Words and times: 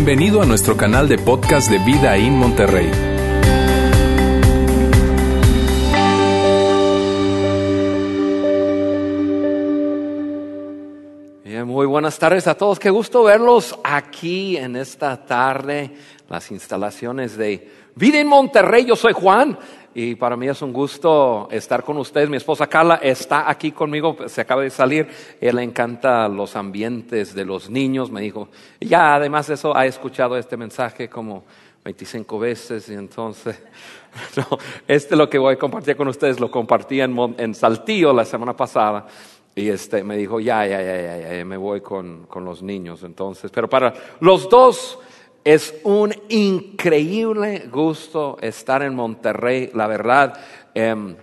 Bienvenido 0.00 0.40
a 0.40 0.46
nuestro 0.46 0.76
canal 0.76 1.08
de 1.08 1.18
podcast 1.18 1.68
de 1.68 1.78
Vida 1.78 2.16
en 2.16 2.36
Monterrey. 2.36 2.88
Bien, 11.42 11.66
muy 11.66 11.84
buenas 11.86 12.16
tardes 12.16 12.46
a 12.46 12.54
todos. 12.54 12.78
Qué 12.78 12.90
gusto 12.90 13.24
verlos 13.24 13.76
aquí 13.82 14.56
en 14.56 14.76
esta 14.76 15.26
tarde, 15.26 15.90
las 16.28 16.48
instalaciones 16.52 17.36
de 17.36 17.68
Vida 17.96 18.20
en 18.20 18.28
Monterrey. 18.28 18.84
Yo 18.84 18.94
soy 18.94 19.12
Juan 19.12 19.58
y 19.94 20.14
para 20.14 20.36
mí 20.36 20.48
es 20.48 20.62
un 20.62 20.72
gusto 20.72 21.48
estar 21.50 21.82
con 21.82 21.96
ustedes. 21.98 22.28
Mi 22.28 22.36
esposa 22.36 22.66
Carla 22.66 22.96
está 23.02 23.50
aquí 23.50 23.72
conmigo, 23.72 24.16
se 24.26 24.40
acaba 24.40 24.62
de 24.62 24.70
salir. 24.70 25.08
Ella 25.40 25.52
le 25.54 25.62
encanta 25.62 26.28
los 26.28 26.56
ambientes 26.56 27.34
de 27.34 27.44
los 27.44 27.70
niños, 27.70 28.10
me 28.10 28.20
dijo. 28.20 28.48
Ya 28.80 29.14
además 29.14 29.46
de 29.48 29.54
eso 29.54 29.76
ha 29.76 29.86
escuchado 29.86 30.36
este 30.36 30.56
mensaje 30.56 31.08
como 31.08 31.44
25 31.84 32.38
veces 32.38 32.88
y 32.88 32.94
entonces, 32.94 33.58
no, 34.36 34.58
este 34.86 35.14
es 35.14 35.18
lo 35.18 35.28
que 35.30 35.38
voy 35.38 35.54
a 35.54 35.58
compartir 35.58 35.96
con 35.96 36.08
ustedes, 36.08 36.38
lo 36.38 36.50
compartí 36.50 37.00
en, 37.00 37.16
en 37.38 37.54
Saltillo 37.54 38.12
la 38.12 38.24
semana 38.24 38.54
pasada 38.54 39.06
y 39.54 39.68
este 39.68 40.04
me 40.04 40.16
dijo, 40.16 40.38
ya, 40.38 40.66
ya, 40.66 40.80
ya, 40.82 41.00
ya, 41.00 41.36
ya, 41.36 41.44
me 41.44 41.56
voy 41.56 41.80
con, 41.80 42.26
con 42.26 42.44
los 42.44 42.62
niños 42.62 43.02
entonces, 43.02 43.50
pero 43.50 43.68
para 43.68 43.94
los 44.20 44.48
dos 44.48 44.98
es 45.48 45.76
un 45.84 46.14
increíble 46.28 47.70
gusto 47.72 48.36
estar 48.38 48.82
en 48.82 48.94
Monterrey, 48.94 49.70
la 49.72 49.86
verdad. 49.86 50.38
em, 50.74 51.16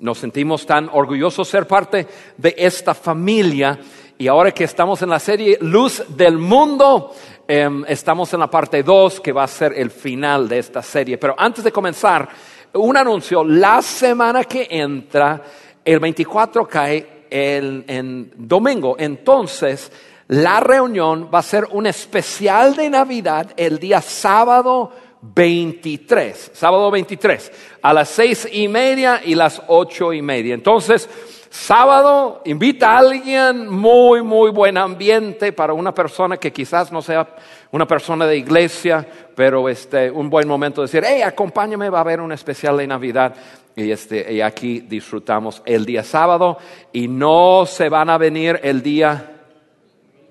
nos 0.00 0.18
sentimos 0.18 0.66
tan 0.66 0.90
orgullosos 0.92 1.46
ser 1.46 1.68
parte 1.68 2.04
de 2.36 2.56
esta 2.58 2.92
familia 2.92 3.78
y 4.18 4.26
ahora 4.26 4.50
que 4.50 4.64
estamos 4.64 5.00
en 5.02 5.10
la 5.10 5.20
serie 5.20 5.58
Luz 5.60 6.02
del 6.08 6.38
Mundo, 6.38 7.14
em, 7.46 7.84
estamos 7.86 8.34
en 8.34 8.40
la 8.40 8.50
parte 8.50 8.82
2 8.82 9.20
que 9.20 9.30
va 9.30 9.44
a 9.44 9.46
ser 9.46 9.72
el 9.76 9.92
final 9.92 10.48
de 10.48 10.58
esta 10.58 10.82
serie. 10.82 11.16
Pero 11.16 11.36
antes 11.38 11.62
de 11.62 11.70
comenzar, 11.70 12.28
un 12.72 12.96
anuncio, 12.96 13.44
la 13.44 13.80
semana 13.80 14.42
que 14.42 14.66
entra, 14.68 15.40
el 15.84 16.00
24 16.00 16.66
cae 16.66 17.26
el, 17.30 17.84
en 17.86 18.32
domingo, 18.36 18.96
entonces 18.98 19.92
la 20.28 20.60
reunión 20.60 21.30
va 21.32 21.38
a 21.38 21.42
ser 21.42 21.66
un 21.70 21.86
especial 21.86 22.76
de 22.76 22.90
Navidad 22.90 23.50
el 23.56 23.78
día 23.78 24.02
sábado 24.02 24.92
23, 25.22 26.50
sábado 26.52 26.90
23, 26.90 27.50
a 27.80 27.94
las 27.94 28.10
seis 28.10 28.46
y 28.52 28.68
media 28.68 29.22
y 29.24 29.34
las 29.34 29.62
ocho 29.68 30.12
y 30.12 30.20
media. 30.20 30.52
Entonces, 30.52 31.08
sábado, 31.48 32.42
invita 32.44 32.92
a 32.92 32.98
alguien, 32.98 33.68
muy, 33.68 34.22
muy 34.22 34.50
buen 34.50 34.76
ambiente 34.76 35.52
para 35.52 35.72
una 35.72 35.94
persona 35.94 36.36
que 36.36 36.52
quizás 36.52 36.92
no 36.92 37.00
sea 37.00 37.26
una 37.70 37.86
persona 37.86 38.26
de 38.26 38.36
iglesia, 38.36 39.08
pero 39.34 39.66
este, 39.66 40.10
un 40.10 40.28
buen 40.28 40.46
momento 40.46 40.82
de 40.82 40.88
decir, 40.88 41.04
hey, 41.06 41.22
acompáñame, 41.22 41.88
va 41.88 41.98
a 41.98 42.02
haber 42.02 42.20
un 42.20 42.32
especial 42.32 42.76
de 42.76 42.86
Navidad. 42.86 43.34
Y, 43.74 43.90
este, 43.90 44.30
y 44.30 44.42
aquí 44.42 44.80
disfrutamos 44.80 45.62
el 45.64 45.86
día 45.86 46.04
sábado 46.04 46.58
y 46.92 47.08
no 47.08 47.64
se 47.64 47.88
van 47.88 48.10
a 48.10 48.18
venir 48.18 48.60
el 48.62 48.82
día 48.82 49.37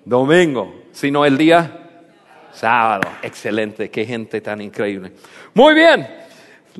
domingo, 0.07 0.73
sino 0.91 1.25
el 1.25 1.37
día 1.37 1.69
sábado. 2.53 3.09
Excelente, 3.21 3.89
qué 3.89 4.05
gente 4.05 4.39
tan 4.39 4.61
increíble. 4.61 5.11
Muy 5.53 5.73
bien, 5.75 6.07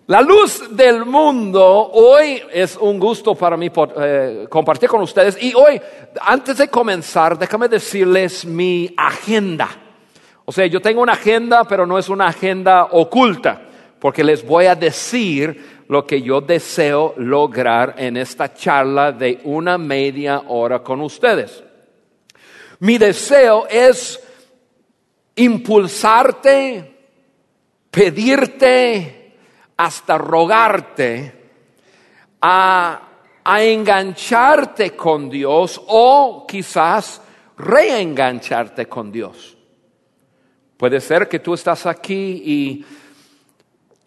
la 0.06 0.22
luz 0.22 0.64
del 0.72 1.06
mundo 1.06 1.64
hoy 1.92 2.42
es 2.54 2.78
un 2.78 2.98
gusto 2.98 3.36
para 3.36 3.58
mí 3.58 3.70
eh, 4.00 4.48
compartir 4.50 4.88
con 4.88 5.02
ustedes. 5.02 5.38
Y 5.42 5.54
hoy, 5.54 5.80
antes 6.22 6.58
de 6.58 6.70
comenzar, 6.70 7.38
déjame 7.38 7.68
decirles 7.68 8.46
mi 8.46 8.94
agenda. 8.96 9.68
O 10.46 10.52
sea, 10.54 10.66
yo 10.66 10.80
tengo 10.80 11.02
una 11.02 11.14
agenda, 11.14 11.66
pero 11.66 11.86
no 11.86 11.98
es 11.98 12.08
una 12.08 12.28
agenda 12.28 12.86
oculta, 12.92 13.62
porque 14.00 14.24
les 14.24 14.46
voy 14.48 14.68
a 14.68 14.76
decir 14.76 15.84
lo 15.90 16.06
que 16.06 16.22
yo 16.22 16.40
deseo 16.40 17.14
lograr 17.18 17.96
en 17.98 18.16
esta 18.16 18.54
charla 18.54 19.12
de 19.12 19.42
una 19.44 19.78
media 19.78 20.44
hora 20.48 20.80
con 20.80 21.02
ustedes. 21.02 21.67
Mi 22.80 22.98
deseo 22.98 23.68
es 23.68 24.20
impulsarte, 25.36 26.96
pedirte, 27.90 29.18
hasta 29.78 30.18
rogarte 30.18 31.34
a, 32.42 33.04
engancharte 33.46 34.92
con 34.92 35.30
Dios 35.30 35.82
o 35.88 36.46
quizás 36.46 37.22
reengancharte 37.58 38.88
con 38.88 39.10
Dios. 39.10 39.58
Puede 40.76 41.00
ser 41.00 41.30
que 41.30 41.40
tú 41.40 41.54
estás 41.54 41.86
aquí 41.86 42.42
y 42.46 42.86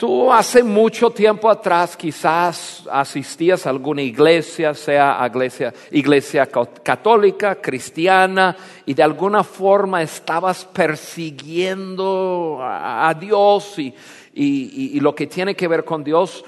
Tú 0.00 0.32
hace 0.32 0.62
mucho 0.62 1.10
tiempo 1.10 1.50
atrás 1.50 1.94
quizás 1.94 2.88
asistías 2.90 3.66
a 3.66 3.68
alguna 3.68 4.00
iglesia, 4.00 4.72
sea 4.72 5.30
iglesia, 5.90 6.48
católica, 6.82 7.56
cristiana, 7.56 8.56
y 8.86 8.94
de 8.94 9.02
alguna 9.02 9.44
forma 9.44 10.00
estabas 10.00 10.64
persiguiendo 10.64 12.60
a, 12.62 13.12
Dios 13.12 13.78
y 13.78 14.98
lo 15.00 15.14
que 15.14 15.26
tiene 15.26 15.54
que 15.54 15.68
ver 15.68 15.84
con 15.84 16.02
Dios. 16.02 16.46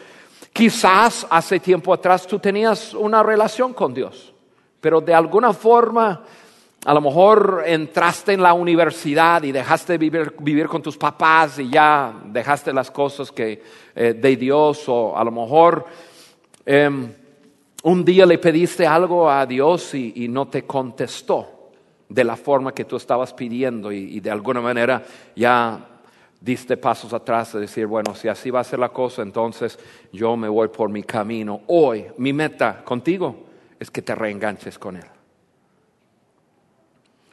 Quizás 0.50 1.26
hace 1.28 1.60
tiempo 1.60 1.92
atrás 1.92 2.26
tú 2.26 2.38
tenías 2.38 2.94
una 2.94 3.22
relación 3.22 3.74
con 3.74 3.92
Dios, 3.92 4.32
pero 4.80 5.02
de 5.02 5.12
alguna 5.12 5.52
forma 5.52 6.22
a 6.84 6.94
lo 6.94 7.00
mejor 7.00 7.62
entraste 7.66 8.32
en 8.32 8.42
la 8.42 8.54
universidad 8.54 9.42
y 9.42 9.52
dejaste 9.52 9.92
de 9.92 9.98
vivir, 9.98 10.34
vivir 10.40 10.66
con 10.66 10.82
tus 10.82 10.96
papás 10.96 11.58
y 11.58 11.70
ya 11.70 12.12
dejaste 12.26 12.72
las 12.72 12.90
cosas 12.90 13.30
que, 13.30 13.62
eh, 13.94 14.14
de 14.14 14.36
Dios 14.36 14.88
o 14.88 15.16
a 15.16 15.22
lo 15.22 15.30
mejor 15.30 15.86
eh, 16.66 16.90
un 17.84 18.04
día 18.04 18.26
le 18.26 18.38
pediste 18.38 18.86
algo 18.86 19.30
a 19.30 19.46
Dios 19.46 19.94
y, 19.94 20.28
no 20.28 20.48
te 20.48 20.64
contestó 20.64 21.70
de 22.08 22.24
la 22.24 22.36
forma 22.36 22.72
que 22.72 22.84
tú 22.84 22.96
estabas 22.96 23.32
pidiendo 23.32 23.90
y 23.90 24.20
de 24.20 24.30
alguna 24.30 24.60
manera 24.60 25.02
ya 25.34 25.88
diste 26.42 26.76
pasos 26.76 27.12
atrás 27.12 27.52
de 27.52 27.60
decir, 27.60 27.86
bueno, 27.86 28.14
si 28.14 28.28
así 28.28 28.50
va 28.50 28.60
a 28.60 28.64
ser 28.64 28.80
la 28.80 28.88
cosa, 28.88 29.22
entonces 29.22 29.78
yo 30.12 30.36
me 30.36 30.48
voy 30.48 30.68
por 30.68 30.90
mi 30.90 31.04
camino. 31.04 31.62
Hoy 31.68 32.06
mi 32.18 32.32
meta 32.32 32.82
contigo 32.84 33.36
es 33.78 33.90
que 33.90 34.02
te 34.02 34.14
reenganches 34.14 34.78
con 34.78 34.96
Él. 34.96 35.21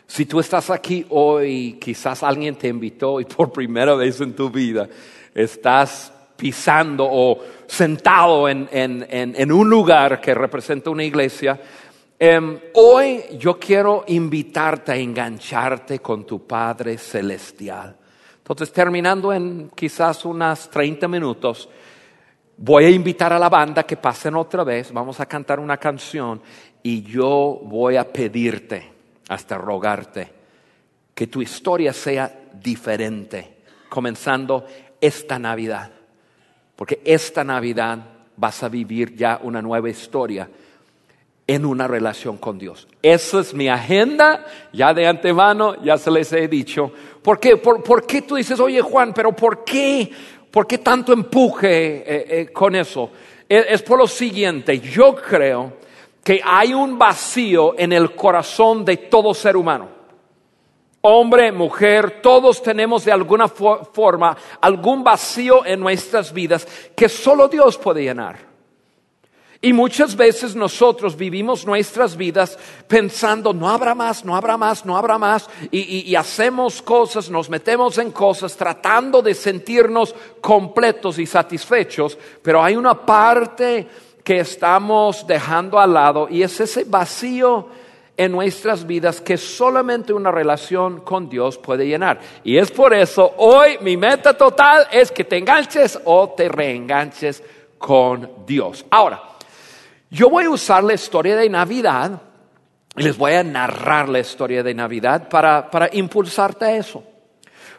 Si 0.09 0.25
tú 0.25 0.39
estás 0.39 0.71
aquí 0.71 1.05
hoy, 1.09 1.77
quizás 1.79 2.23
alguien 2.23 2.55
te 2.55 2.67
invitó 2.67 3.21
y 3.21 3.25
por 3.25 3.51
primera 3.51 3.93
vez 3.93 4.19
en 4.19 4.33
tu 4.33 4.49
vida 4.49 4.89
estás 5.35 6.11
pisando 6.35 7.07
o 7.07 7.39
sentado 7.67 8.49
en, 8.49 8.67
en, 8.71 9.05
en, 9.07 9.51
un 9.51 9.69
lugar 9.69 10.19
que 10.19 10.33
representa 10.33 10.89
una 10.89 11.03
iglesia, 11.03 11.61
eh, 12.17 12.71
hoy 12.73 13.21
yo 13.37 13.59
quiero 13.59 14.03
invitarte 14.07 14.93
a 14.93 14.95
engancharte 14.95 15.99
con 15.99 16.25
tu 16.25 16.47
Padre 16.47 16.97
Celestial. 16.97 17.95
Entonces, 18.39 18.73
terminando 18.73 19.31
en 19.31 19.69
quizás 19.75 20.25
unas 20.25 20.71
30 20.71 21.07
minutos, 21.07 21.69
voy 22.57 22.85
a 22.85 22.89
invitar 22.89 23.31
a 23.31 23.37
la 23.37 23.47
banda 23.47 23.83
que 23.83 23.95
pasen 23.95 24.35
otra 24.35 24.63
vez, 24.63 24.91
vamos 24.91 25.19
a 25.19 25.27
cantar 25.27 25.59
una 25.59 25.77
canción 25.77 26.41
y 26.81 27.03
yo 27.03 27.61
voy 27.63 27.95
a 27.95 28.11
pedirte 28.11 28.98
hasta 29.29 29.57
rogarte 29.57 30.31
que 31.13 31.27
tu 31.27 31.41
historia 31.41 31.93
sea 31.93 32.31
diferente, 32.61 33.59
comenzando 33.87 34.65
esta 34.99 35.39
Navidad. 35.39 35.91
Porque 36.75 37.01
esta 37.05 37.43
Navidad 37.43 37.99
vas 38.35 38.63
a 38.63 38.69
vivir 38.69 39.15
ya 39.15 39.39
una 39.43 39.61
nueva 39.61 39.89
historia 39.89 40.49
en 41.45 41.65
una 41.65 41.87
relación 41.87 42.37
con 42.37 42.57
Dios. 42.57 42.87
Esa 43.01 43.41
es 43.41 43.53
mi 43.53 43.67
agenda, 43.67 44.45
ya 44.71 44.93
de 44.93 45.07
antemano, 45.07 45.81
ya 45.83 45.97
se 45.97 46.11
les 46.11 46.31
he 46.33 46.47
dicho. 46.47 46.91
¿Por 47.21 47.39
qué? 47.39 47.57
¿Por, 47.57 47.83
por 47.83 48.05
qué 48.05 48.21
tú 48.21 48.35
dices, 48.35 48.59
oye 48.59 48.81
Juan, 48.81 49.13
pero 49.13 49.35
por 49.35 49.63
qué? 49.63 50.11
¿Por 50.49 50.65
qué 50.65 50.77
tanto 50.79 51.11
empuje 51.11 51.97
eh, 51.97 52.25
eh, 52.39 52.49
con 52.51 52.75
eso? 52.75 53.11
Es, 53.47 53.65
es 53.69 53.81
por 53.81 53.99
lo 53.99 54.07
siguiente, 54.07 54.79
yo 54.79 55.15
creo 55.15 55.73
que 56.29 56.41
hay 56.45 56.75
un 56.75 56.99
vacío 56.99 57.73
en 57.75 57.91
el 57.91 58.13
corazón 58.15 58.85
de 58.85 58.97
todo 58.97 59.33
ser 59.33 59.57
humano. 59.57 59.89
Hombre, 61.01 61.51
mujer, 61.51 62.21
todos 62.21 62.61
tenemos 62.61 63.03
de 63.03 63.11
alguna 63.11 63.47
for 63.47 63.89
forma 63.91 64.37
algún 64.61 65.03
vacío 65.03 65.65
en 65.65 65.79
nuestras 65.79 66.31
vidas 66.31 66.67
que 66.95 67.09
solo 67.09 67.47
Dios 67.47 67.79
puede 67.79 68.03
llenar. 68.03 68.37
Y 69.59 69.73
muchas 69.73 70.15
veces 70.15 70.55
nosotros 70.55 71.17
vivimos 71.17 71.65
nuestras 71.65 72.15
vidas 72.15 72.59
pensando, 72.87 73.51
no 73.51 73.67
habrá 73.67 73.95
más, 73.95 74.23
no 74.23 74.35
habrá 74.35 74.55
más, 74.55 74.85
no 74.85 74.95
habrá 74.95 75.17
más, 75.17 75.49
y, 75.71 76.11
y, 76.11 76.15
hacemos 76.15 76.83
cosas, 76.83 77.31
nos 77.31 77.49
metemos 77.49 77.97
en 77.97 78.11
cosas 78.11 78.55
tratando 78.55 79.23
de 79.23 79.33
sentirnos 79.33 80.13
completos 80.41 81.17
y 81.17 81.25
satisfechos, 81.25 82.19
pero 82.43 82.63
hay 82.63 82.75
una 82.75 83.03
parte 83.03 83.87
que 84.29 84.41
estamos 84.41 85.25
dejando 85.25 85.79
al 85.79 85.91
lado 85.91 86.27
y 86.29 86.43
es 86.43 86.59
ese 86.59 86.83
vacío 86.83 87.67
en 88.15 88.31
nuestras 88.31 88.85
vidas 88.85 89.21
que 89.21 89.37
solamente 89.37 90.13
una 90.13 90.29
relación 90.29 91.01
con 91.01 91.27
Dios 91.27 91.57
puede 91.57 91.87
llenar. 91.87 92.19
Y 92.43 92.59
es 92.59 92.69
por 92.69 92.93
eso 92.93 93.33
hoy 93.37 93.79
mi 93.81 93.97
meta 93.97 94.37
total 94.37 94.85
es 94.91 95.11
que 95.11 95.23
te 95.23 95.37
enganches 95.37 95.99
o 96.05 96.29
te 96.29 96.47
reenganches 96.47 97.41
con 97.79 98.45
Dios. 98.45 98.85
Ahora, 98.91 99.19
yo 100.11 100.29
voy 100.29 100.43
a 100.43 100.51
usar 100.51 100.83
la 100.83 100.93
historia 100.93 101.35
de 101.35 101.49
Navidad 101.49 102.21
y 102.97 103.01
les 103.01 103.17
voy 103.17 103.33
a 103.33 103.41
narrar 103.41 104.09
la 104.09 104.19
historia 104.19 104.61
de 104.61 104.75
Navidad 104.75 105.27
para, 105.27 105.71
para 105.71 105.89
impulsarte 105.91 106.65
a 106.65 106.75
eso. 106.75 107.03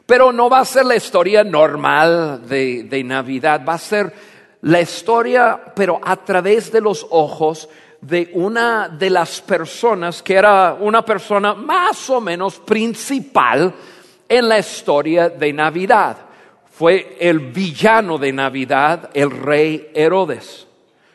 Pero 0.04 0.32
no 0.32 0.50
va 0.50 0.58
a 0.58 0.64
ser 0.64 0.84
la 0.84 0.96
historia 0.96 1.44
normal 1.44 2.48
de, 2.48 2.82
de 2.90 3.04
Navidad, 3.04 3.64
va 3.64 3.74
a 3.74 3.78
ser 3.78 4.39
la 4.62 4.80
historia, 4.80 5.60
pero 5.74 6.00
a 6.02 6.16
través 6.16 6.70
de 6.70 6.80
los 6.80 7.06
ojos 7.10 7.68
de 8.00 8.30
una 8.34 8.88
de 8.88 9.10
las 9.10 9.40
personas 9.40 10.22
que 10.22 10.34
era 10.34 10.76
una 10.78 11.04
persona 11.04 11.54
más 11.54 12.08
o 12.10 12.20
menos 12.20 12.58
principal 12.58 13.72
en 14.28 14.48
la 14.48 14.58
historia 14.58 15.28
de 15.28 15.52
Navidad. 15.52 16.16
Fue 16.70 17.16
el 17.20 17.40
villano 17.40 18.16
de 18.16 18.32
Navidad, 18.32 19.10
el 19.12 19.30
rey 19.30 19.90
Herodes. 19.94 20.66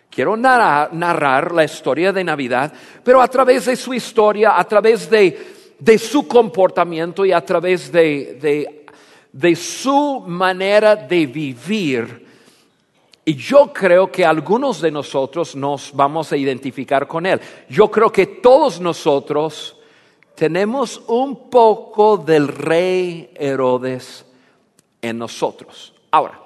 Quiero 0.10 0.38
narrar, 0.38 1.52
la 1.52 1.64
historia 1.64 2.14
de 2.14 2.24
Navidad, 2.24 2.72
pero 3.04 3.22
a 3.22 3.28
través 3.28 3.66
de 3.66 3.76
su 3.76 3.94
historia, 3.94 4.58
a 4.58 4.64
través 4.64 5.10
de, 5.10 5.98
su 5.98 6.28
comportamiento 6.28 7.26
y 7.26 7.34
a 7.34 7.44
través 7.44 7.92
de, 7.92 8.86
de 9.34 9.56
su 9.56 10.24
manera 10.26 10.96
de 10.96 11.26
vivir 11.26 12.25
y 13.28 13.36
yo 13.36 13.74
creo 13.74 14.12
que 14.12 14.24
algunos 14.24 14.80
de 14.80 14.92
nosotros 14.92 15.56
nos 15.56 15.92
vamos 15.92 16.32
a 16.32 16.38
identificar 16.38 17.08
con 17.08 17.26
él. 17.26 17.42
Yo 17.68 17.90
creo 17.90 18.12
que 18.12 18.28
todos 18.28 18.80
nosotros 18.80 19.78
tenemos 20.36 21.02
un 21.08 21.50
poco 21.50 22.18
del 22.18 22.48
rey 22.48 23.32
Herodes 23.34 24.28
en 25.02 25.18
nosotros. 25.18 25.92
Ahora, 26.12 26.40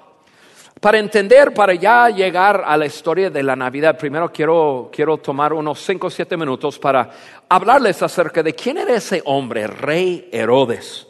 para 0.80 0.98
entender, 0.98 1.52
para 1.52 1.74
ya 1.74 2.08
llegar 2.08 2.64
a 2.66 2.74
la 2.78 2.86
historia 2.86 3.28
de 3.28 3.42
la 3.42 3.54
Navidad, 3.54 3.98
primero 3.98 4.32
quiero, 4.32 4.88
quiero 4.90 5.18
tomar 5.18 5.52
unos 5.52 5.84
5 5.84 6.06
o 6.06 6.10
7 6.10 6.34
minutos 6.38 6.78
para 6.78 7.10
hablarles 7.46 8.02
acerca 8.02 8.42
de 8.42 8.54
quién 8.54 8.78
era 8.78 8.94
ese 8.94 9.20
hombre, 9.26 9.64
el 9.64 9.76
rey 9.76 10.30
Herodes. 10.32 11.06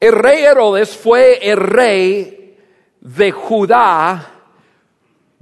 El 0.00 0.12
rey 0.12 0.42
Herodes 0.42 0.96
fue 0.96 1.46
el 1.46 1.58
rey 1.58 2.56
de 3.02 3.30
Judá 3.30 4.33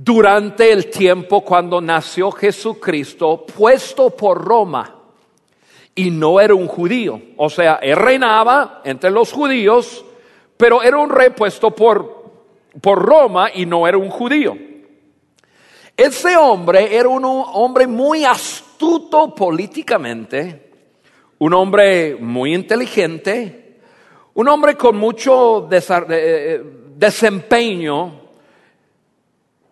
durante 0.04 0.72
el 0.72 0.90
tiempo 0.90 1.42
cuando 1.42 1.80
nació 1.80 2.32
Jesucristo, 2.32 3.46
puesto 3.46 4.10
por 4.10 4.44
Roma. 4.44 4.96
Y 5.94 6.10
no 6.10 6.40
era 6.40 6.54
un 6.54 6.66
judío. 6.66 7.20
O 7.36 7.48
sea, 7.48 7.76
él 7.76 7.96
reinaba 7.96 8.80
entre 8.84 9.10
los 9.10 9.30
judíos, 9.30 10.04
pero 10.56 10.82
era 10.82 10.98
un 10.98 11.10
rey 11.10 11.30
puesto 11.30 11.70
por, 11.70 12.30
por 12.80 13.00
Roma 13.00 13.50
y 13.54 13.64
no 13.66 13.86
era 13.86 13.98
un 13.98 14.08
judío. 14.08 14.56
Ese 15.96 16.36
hombre 16.36 16.96
era 16.96 17.08
un 17.08 17.22
hombre 17.24 17.86
muy 17.86 18.24
astuto 18.24 19.34
políticamente, 19.34 20.70
un 21.38 21.52
hombre 21.52 22.16
muy 22.16 22.54
inteligente, 22.54 23.78
un 24.34 24.48
hombre 24.48 24.74
con 24.74 24.96
mucho 24.96 25.68
eh, 25.70 26.62
desempeño 26.96 28.21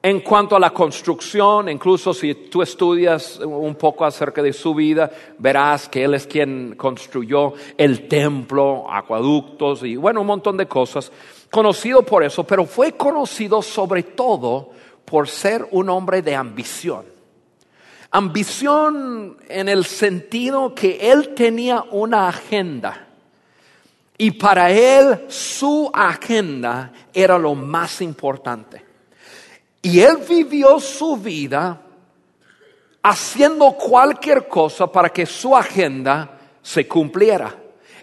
en 0.02 0.20
cuanto 0.20 0.56
a 0.56 0.60
la 0.60 0.70
construcción, 0.70 1.68
incluso 1.68 2.14
si 2.14 2.34
tú 2.34 2.62
estudias 2.62 3.38
un 3.38 3.74
poco 3.74 4.06
acerca 4.06 4.42
de 4.42 4.54
su 4.54 4.74
vida, 4.74 5.10
verás 5.38 5.90
que 5.90 6.04
él 6.04 6.14
es 6.14 6.26
quien 6.26 6.74
construyó 6.76 7.52
el 7.76 8.08
templo, 8.08 8.90
acueductos 8.90 9.82
y 9.82 9.96
bueno, 9.96 10.22
un 10.22 10.26
montón 10.26 10.56
de 10.56 10.66
cosas. 10.66 11.12
Conocido 11.50 12.02
por 12.02 12.24
eso, 12.24 12.44
pero 12.44 12.64
fue 12.64 12.92
conocido 12.92 13.60
sobre 13.60 14.02
todo 14.04 14.70
por 15.04 15.28
ser 15.28 15.68
un 15.70 15.90
hombre 15.90 16.22
de 16.22 16.34
ambición. 16.34 17.04
Ambición 18.10 19.36
en 19.48 19.68
el 19.68 19.84
sentido 19.84 20.74
que 20.74 21.10
él 21.12 21.34
tenía 21.34 21.84
una 21.90 22.28
agenda. 22.28 23.06
Y 24.16 24.30
para 24.32 24.70
él 24.70 25.26
su 25.28 25.90
agenda 25.92 26.92
era 27.12 27.38
lo 27.38 27.54
más 27.54 28.00
importante. 28.00 28.89
Y 29.82 30.00
él 30.00 30.18
vivió 30.28 30.78
su 30.78 31.16
vida 31.16 31.80
haciendo 33.02 33.72
cualquier 33.72 34.46
cosa 34.46 34.86
para 34.86 35.08
que 35.08 35.24
su 35.24 35.56
agenda 35.56 36.38
se 36.62 36.86
cumpliera. 36.86 37.54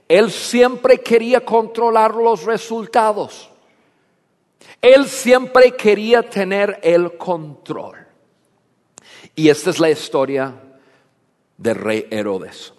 Él 0.07 0.31
siempre 0.31 0.99
quería 0.99 1.43
controlar 1.45 2.15
los 2.15 2.43
resultados. 2.43 3.49
Él 4.81 5.07
siempre 5.07 5.71
quería 5.71 6.23
tener 6.23 6.79
el 6.81 7.17
control. 7.17 7.97
Y 9.35 9.49
esta 9.49 9.69
es 9.69 9.79
la 9.79 9.89
historia 9.89 10.53
del 11.57 11.75
rey 11.75 12.07
Herodes. 12.09 12.73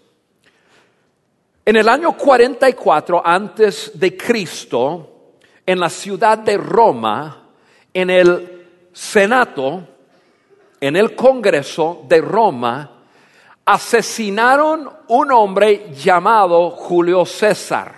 En 1.65 1.77
el 1.77 1.89
año 1.89 2.17
44 2.17 3.23
antes 3.25 3.93
de 3.95 4.17
Cristo, 4.17 5.35
en 5.67 5.79
la 5.79 5.91
ciudad 5.91 6.39
de 6.39 6.57
Roma, 6.57 7.51
en 7.93 8.11
el 8.11 8.58
Senato, 8.99 9.87
en 10.81 10.97
el 10.97 11.15
Congreso 11.15 12.05
de 12.09 12.21
Roma, 12.21 12.91
asesinaron 13.65 14.91
un 15.07 15.31
hombre 15.31 15.93
llamado 15.95 16.71
Julio 16.71 17.25
César. 17.25 17.95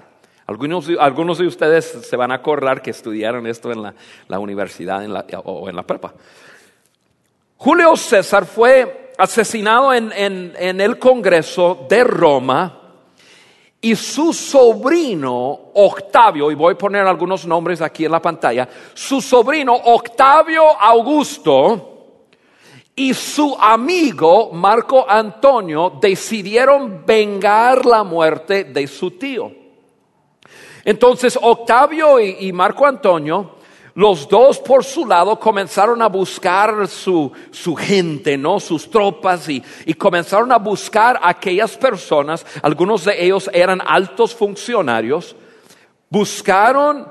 Algunos, 0.46 0.90
algunos 1.00 1.38
de 1.38 1.46
ustedes 1.46 1.86
se 1.86 2.16
van 2.16 2.30
a 2.32 2.34
acordar 2.34 2.82
que 2.82 2.90
estudiaron 2.90 3.46
esto 3.46 3.72
en 3.72 3.82
la, 3.82 4.38
universidad 4.38 5.02
o 5.42 5.70
en 5.70 5.76
la 5.76 5.84
prepa. 5.84 6.12
Julio 7.56 7.96
César 7.96 8.44
fue 8.44 9.12
asesinado 9.16 9.94
en, 9.94 10.12
en 10.14 10.80
el 10.82 10.98
Congreso 10.98 11.86
de 11.88 12.04
Roma 12.04 12.79
y 13.80 13.96
su 13.96 14.32
sobrino 14.32 15.58
Octavio, 15.74 16.50
y 16.50 16.54
voy 16.54 16.74
a 16.74 16.78
poner 16.78 17.06
algunos 17.06 17.46
nombres 17.46 17.80
aquí 17.80 18.04
en 18.04 18.12
la 18.12 18.20
pantalla, 18.20 18.68
su 18.94 19.20
sobrino 19.20 19.74
Octavio 19.74 20.62
Augusto 20.80 21.90
y 22.94 23.14
su 23.14 23.56
amigo 23.58 24.52
Marco 24.52 25.08
Antonio 25.08 25.94
decidieron 26.00 27.04
vengar 27.06 27.86
la 27.86 28.04
muerte 28.04 28.64
de 28.64 28.86
su 28.86 29.12
tío. 29.12 29.50
Entonces 30.84 31.38
Octavio 31.40 32.20
y, 32.20 32.52
Marco 32.52 32.86
Antonio 32.86 33.56
los 33.94 34.28
dos 34.28 34.58
por 34.58 34.84
su 34.84 35.06
lado 35.06 35.38
comenzaron 35.38 36.00
a 36.02 36.08
buscar 36.08 36.86
su, 36.86 37.32
gente, 37.78 38.36
¿no? 38.36 38.60
Sus 38.60 38.90
tropas 38.90 39.48
y, 39.48 39.62
y, 39.86 39.94
comenzaron 39.94 40.52
a 40.52 40.58
buscar 40.58 41.18
a 41.22 41.30
aquellas 41.30 41.76
personas, 41.76 42.46
algunos 42.62 43.04
de 43.04 43.24
ellos 43.24 43.50
eran 43.52 43.80
altos 43.84 44.34
funcionarios, 44.34 45.34
buscaron 46.08 47.10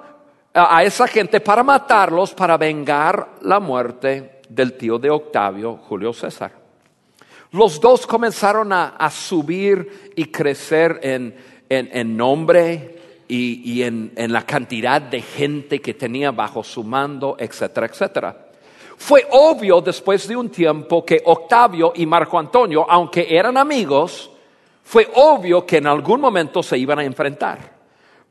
a, 0.54 0.78
a 0.78 0.84
esa 0.84 1.08
gente 1.08 1.40
para 1.40 1.64
matarlos, 1.64 2.34
para 2.34 2.58
vengar 2.58 3.36
la 3.42 3.60
muerte 3.60 4.42
del 4.50 4.74
tío 4.74 4.98
de 4.98 5.10
Octavio, 5.10 5.78
Julio 5.88 6.14
César. 6.14 6.52
Los 7.52 7.80
dos 7.82 8.06
comenzaron 8.06 8.72
a, 8.72 8.90
a 8.90 9.10
subir 9.10 10.12
y 10.16 10.26
crecer 10.26 11.00
en, 11.02 11.36
en, 11.68 11.90
en 11.92 12.16
nombre, 12.16 12.99
y, 13.32 13.84
en, 13.84 14.12
la 14.16 14.44
cantidad 14.44 15.00
de 15.00 15.22
gente 15.22 15.80
que 15.80 15.94
tenía 15.94 16.32
bajo 16.32 16.64
su 16.64 16.84
mando, 16.84 17.36
etcétera, 17.38 17.86
etcétera. 17.86 18.48
Fue 18.98 19.26
obvio 19.32 19.80
después 19.82 20.28
de 20.28 20.36
un 20.36 20.50
tiempo 20.50 21.06
que 21.06 21.22
Octavio 21.24 21.94
y 21.96 22.06
Marco 22.06 22.40
Antonio, 22.40 22.86
aunque 22.90 23.28
eran 23.30 23.56
amigos, 23.56 24.32
fue 24.84 25.08
obvio 25.14 25.66
que 25.66 25.78
en 25.78 25.88
algún 25.88 26.20
momento 26.20 26.64
se 26.64 26.78
iban 26.78 27.00
a 27.00 27.04
enfrentar. 27.04 27.78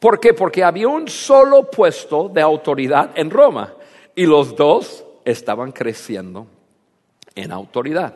¿Por 0.00 0.18
qué? 0.18 0.34
Porque 0.34 0.64
había 0.64 0.88
un 0.88 1.08
solo 1.08 1.70
puesto 1.70 2.28
de 2.28 2.42
autoridad 2.42 3.12
en 3.14 3.30
Roma 3.30 3.72
y 4.14 4.26
los 4.26 4.54
dos 4.56 5.04
estaban 5.24 5.70
creciendo 5.70 6.46
en 7.34 7.52
autoridad. 7.52 8.14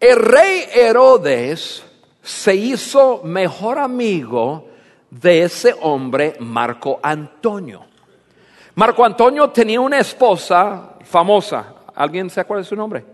El 0.00 0.16
rey 0.16 0.64
Herodes 0.74 1.84
se 2.24 2.54
hizo 2.54 3.20
mejor 3.22 3.78
amigo 3.78 4.66
de 5.10 5.42
ese 5.42 5.74
hombre 5.82 6.36
Marco 6.40 6.98
Antonio. 7.02 7.84
Marco 8.76 9.04
Antonio 9.04 9.50
tenía 9.50 9.78
una 9.78 9.98
esposa 9.98 10.94
famosa. 11.04 11.74
¿Alguien 11.94 12.30
se 12.30 12.40
acuerda 12.40 12.62
de 12.62 12.68
su 12.68 12.76
nombre? 12.76 13.04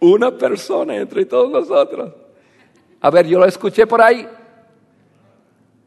Una 0.00 0.30
persona 0.30 0.96
entre 0.96 1.26
todos 1.26 1.50
nosotros. 1.50 2.14
A 3.02 3.10
ver, 3.10 3.26
yo 3.26 3.38
lo 3.38 3.44
escuché 3.44 3.86
por 3.86 4.00
ahí. 4.00 4.26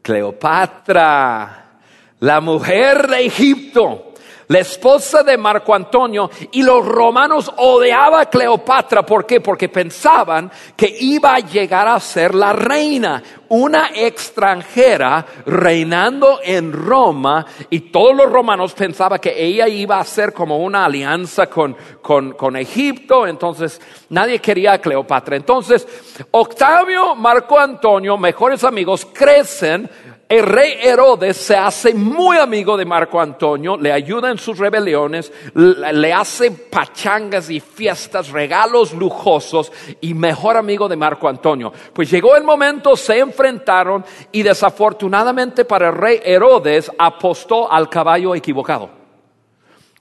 Cleopatra, 0.00 1.80
la 2.20 2.40
mujer 2.40 3.08
de 3.08 3.26
Egipto, 3.26 4.11
la 4.52 4.58
esposa 4.58 5.22
de 5.22 5.38
Marco 5.38 5.74
Antonio, 5.74 6.30
y 6.50 6.62
los 6.62 6.84
romanos 6.84 7.50
odiaban 7.56 8.20
a 8.20 8.26
Cleopatra. 8.26 9.02
¿Por 9.02 9.24
qué? 9.24 9.40
Porque 9.40 9.70
pensaban 9.70 10.50
que 10.76 10.94
iba 11.00 11.34
a 11.34 11.38
llegar 11.38 11.88
a 11.88 11.98
ser 11.98 12.34
la 12.34 12.52
reina, 12.52 13.22
una 13.48 13.92
extranjera 13.94 15.24
reinando 15.46 16.40
en 16.44 16.70
Roma, 16.70 17.46
y 17.70 17.80
todos 17.80 18.14
los 18.14 18.30
romanos 18.30 18.74
pensaban 18.74 19.20
que 19.20 19.42
ella 19.42 19.66
iba 19.68 19.98
a 19.98 20.04
ser 20.04 20.34
como 20.34 20.58
una 20.58 20.84
alianza 20.84 21.46
con, 21.46 21.74
con, 22.02 22.32
con 22.32 22.54
Egipto, 22.56 23.26
entonces 23.26 23.80
nadie 24.10 24.38
quería 24.38 24.74
a 24.74 24.78
Cleopatra. 24.78 25.34
Entonces, 25.34 25.88
Octavio, 26.30 27.14
Marco 27.14 27.58
Antonio, 27.58 28.18
mejores 28.18 28.62
amigos, 28.64 29.06
crecen 29.14 29.88
el 30.32 30.44
rey 30.44 30.78
Herodes 30.80 31.36
se 31.36 31.54
hace 31.54 31.92
muy 31.92 32.38
amigo 32.38 32.78
de 32.78 32.86
Marco 32.86 33.20
Antonio, 33.20 33.76
le 33.76 33.92
ayuda 33.92 34.30
en 34.30 34.38
sus 34.38 34.56
rebeliones, 34.56 35.30
le 35.52 36.10
hace 36.10 36.50
pachangas 36.50 37.50
y 37.50 37.60
fiestas, 37.60 38.30
regalos 38.30 38.94
lujosos 38.94 39.70
y 40.00 40.14
mejor 40.14 40.56
amigo 40.56 40.88
de 40.88 40.96
Marco 40.96 41.28
Antonio. 41.28 41.70
Pues 41.92 42.10
llegó 42.10 42.34
el 42.34 42.44
momento, 42.44 42.96
se 42.96 43.18
enfrentaron 43.18 44.06
y 44.32 44.42
desafortunadamente 44.42 45.66
para 45.66 45.90
el 45.90 45.96
rey 45.96 46.20
Herodes 46.24 46.90
apostó 46.98 47.70
al 47.70 47.90
caballo 47.90 48.34
equivocado. 48.34 48.88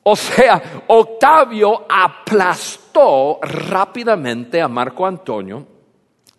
O 0.03 0.15
sea, 0.15 0.83
Octavio 0.87 1.87
aplastó 1.89 3.37
rápidamente 3.41 4.61
a 4.61 4.69
Marco 4.69 5.05
Antonio 5.05 5.67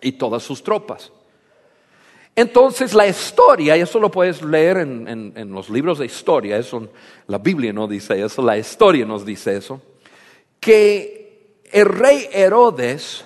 y 0.00 0.12
todas 0.12 0.42
sus 0.42 0.62
tropas. 0.62 1.12
Entonces 2.34 2.94
la 2.94 3.06
historia, 3.06 3.76
y 3.76 3.80
eso 3.80 3.98
lo 3.98 4.10
puedes 4.10 4.42
leer 4.42 4.78
en, 4.78 5.52
los 5.52 5.68
libros 5.68 5.98
de 5.98 6.06
historia, 6.06 6.56
eso, 6.56 6.88
la 7.26 7.38
Biblia 7.38 7.72
no 7.72 7.86
dice 7.86 8.22
eso, 8.22 8.40
la 8.42 8.56
historia 8.56 9.04
nos 9.04 9.24
dice 9.24 9.56
eso, 9.56 9.82
que 10.58 11.60
el 11.70 11.86
rey 11.86 12.28
Herodes 12.32 13.24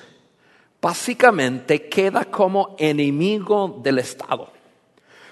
básicamente 0.80 1.88
queda 1.88 2.24
como 2.24 2.74
enemigo 2.78 3.80
del 3.82 3.98
Estado. 3.98 4.50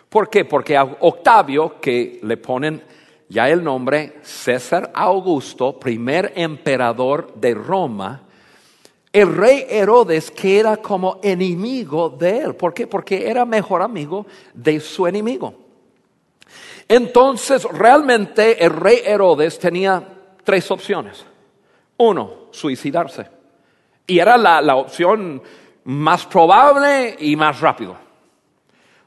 ¿Por 0.09 0.31
qué? 0.31 0.45
Porque 0.45 0.77
a 0.77 0.85
Octavio, 0.85 1.81
que 1.81 2.21
le 2.23 2.37
ponen 2.37 2.83
ya 3.29 3.49
el 3.49 3.65
nombre 3.65 4.19
César 4.23 4.93
Augusto, 4.95 5.79
primer 5.81 6.33
emperador 6.37 7.35
de 7.35 7.55
Roma, 7.55 8.24
el 9.15 9.33
rey 9.33 9.65
Herodes 9.69 10.33
queda 10.33 10.79
como 10.79 11.21
enemigo 11.23 12.11
de 12.11 12.39
él. 12.39 12.57
¿Por 12.57 12.75
qué? 12.75 12.89
Porque 12.89 13.31
era 13.31 13.45
mejor 13.45 13.81
amigo 13.81 14.27
de 14.53 14.81
su 14.81 15.07
enemigo. 15.07 15.55
Entonces, 16.89 17.63
realmente 17.63 18.63
el 18.63 18.73
rey 18.73 19.03
Herodes 19.05 19.57
tenía 19.61 20.03
tres 20.43 20.69
opciones. 20.69 21.25
Uno, 21.97 22.49
suicidarse. 22.51 23.29
Y 24.05 24.19
era 24.19 24.37
la, 24.37 24.61
la 24.61 24.75
opción 24.75 25.41
más 25.85 26.27
probable 26.27 27.15
y 27.21 27.37
más 27.37 27.61
rápido. 27.61 27.97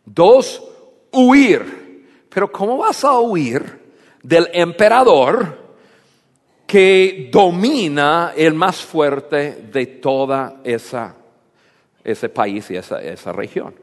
Dos, 0.06 0.64
huir. 1.12 2.28
Pero 2.30 2.50
¿cómo 2.50 2.78
vas 2.78 3.04
a 3.04 3.20
huir 3.20 3.92
del 4.24 4.48
emperador? 4.54 5.67
Que 6.68 7.30
domina 7.32 8.34
el 8.36 8.54
más 8.54 8.82
fuerte 8.84 9.70
de 9.72 9.86
toda 9.86 10.58
esa, 10.66 11.16
ese 12.04 12.28
país 12.28 12.70
y 12.70 12.76
esa, 12.76 13.02
esa 13.02 13.32
región. 13.32 13.74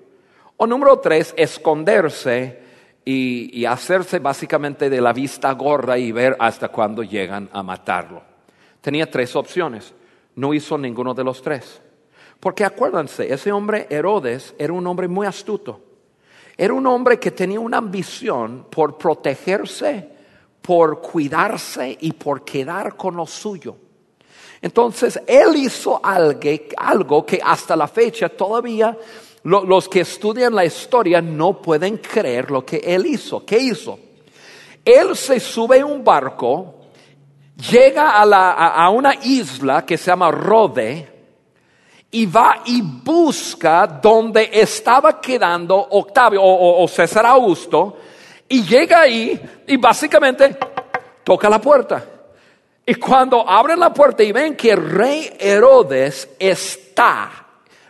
O 0.59 0.67
número 0.67 0.99
tres, 0.99 1.33
esconderse 1.37 2.63
y, 3.05 3.59
y, 3.59 3.65
hacerse 3.65 4.19
básicamente 4.19 4.91
de 4.91 5.01
la 5.01 5.15
vista 5.15 5.51
gorda 5.53 5.97
y 5.97 6.13
ver 6.13 6.37
hasta 6.39 6.69
cuándo 6.69 7.03
llegan 7.03 7.49
a 7.53 7.63
matarlo. 7.63 8.23
Tenía 8.83 9.11
tres 9.11 9.35
opciones, 9.35 9.95
no 10.37 10.53
hizo 10.53 10.77
ninguno 10.77 11.15
de 11.15 11.25
los 11.25 11.41
tres. 11.41 11.81
Porque 12.39 12.65
acuérdense, 12.65 13.33
ese 13.33 13.51
hombre 13.51 13.87
Herodes 13.89 14.55
era 14.59 14.75
un 14.75 14.87
hombre 14.87 15.09
muy 15.09 15.27
astuto. 15.27 15.81
Era 16.57 16.75
un 16.75 16.87
hombre 16.87 17.19
que 17.19 17.31
tenía 17.31 17.61
una 17.61 17.79
ambición 17.79 18.67
por 18.71 18.99
protegerse 18.99 20.14
por 20.67 21.03
cuidarse 21.03 21.99
y 22.01 22.13
por 22.13 22.43
quedar 22.43 22.97
con 22.97 23.17
lo 23.17 23.27
suyo. 23.27 23.77
Entonces, 24.63 25.21
él 25.27 25.57
hizo 25.57 26.01
algo, 26.03 27.27
que 27.27 27.39
hasta 27.45 27.77
la 27.77 27.87
fecha 27.87 28.31
todavía 28.31 28.97
los 29.43 29.91
que 29.91 30.01
estudian 30.01 30.55
la 30.55 30.65
historia 30.65 31.21
no 31.21 31.61
pueden 31.61 31.99
creer 31.99 32.51
lo 32.51 32.65
que 32.65 32.79
él 32.79 33.05
hizo. 33.05 33.45
¿Qué 33.45 33.59
hizo? 33.59 33.99
Él 34.83 35.15
se 35.15 35.39
sube 35.39 35.81
a 35.81 35.87
un 35.87 36.03
barco, 36.03 36.77
llega 37.71 38.13
a, 38.23 38.89
una 38.89 39.17
isla 39.23 39.85
que 39.85 39.99
se 39.99 40.07
llama 40.07 40.31
Rode, 40.31 41.13
y 42.11 42.25
va 42.25 42.63
y 42.65 42.81
busca 42.81 43.87
donde 43.87 44.49
estaba 44.51 45.21
quedando 45.21 45.77
Octavio 45.77 46.41
o 46.43 46.89
César 46.89 47.27
Augusto, 47.27 47.99
y 48.55 48.63
llega 48.63 49.01
ahí 49.01 49.41
y 49.67 49.77
básicamente 49.79 50.57
toca 51.25 51.51
la 51.51 51.61
puerta. 51.61 52.05
Y 52.87 52.95
cuando 52.95 53.49
abren 53.49 53.81
la 53.81 53.93
puerta 53.93 54.23
y 54.23 54.31
ven 54.31 54.55
que 54.55 54.71
el 54.71 54.91
rey 54.91 55.33
Herodes 55.41 56.37
está 56.39 57.33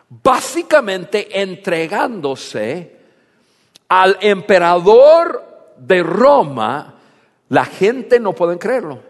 básicamente 0.08 1.38
entregándose 1.38 2.96
al 3.88 4.16
emperador 4.22 5.74
de 5.76 6.02
Roma, 6.02 6.94
la 7.50 7.66
gente 7.66 8.18
no 8.18 8.32
puede 8.32 8.56
creerlo. 8.56 9.00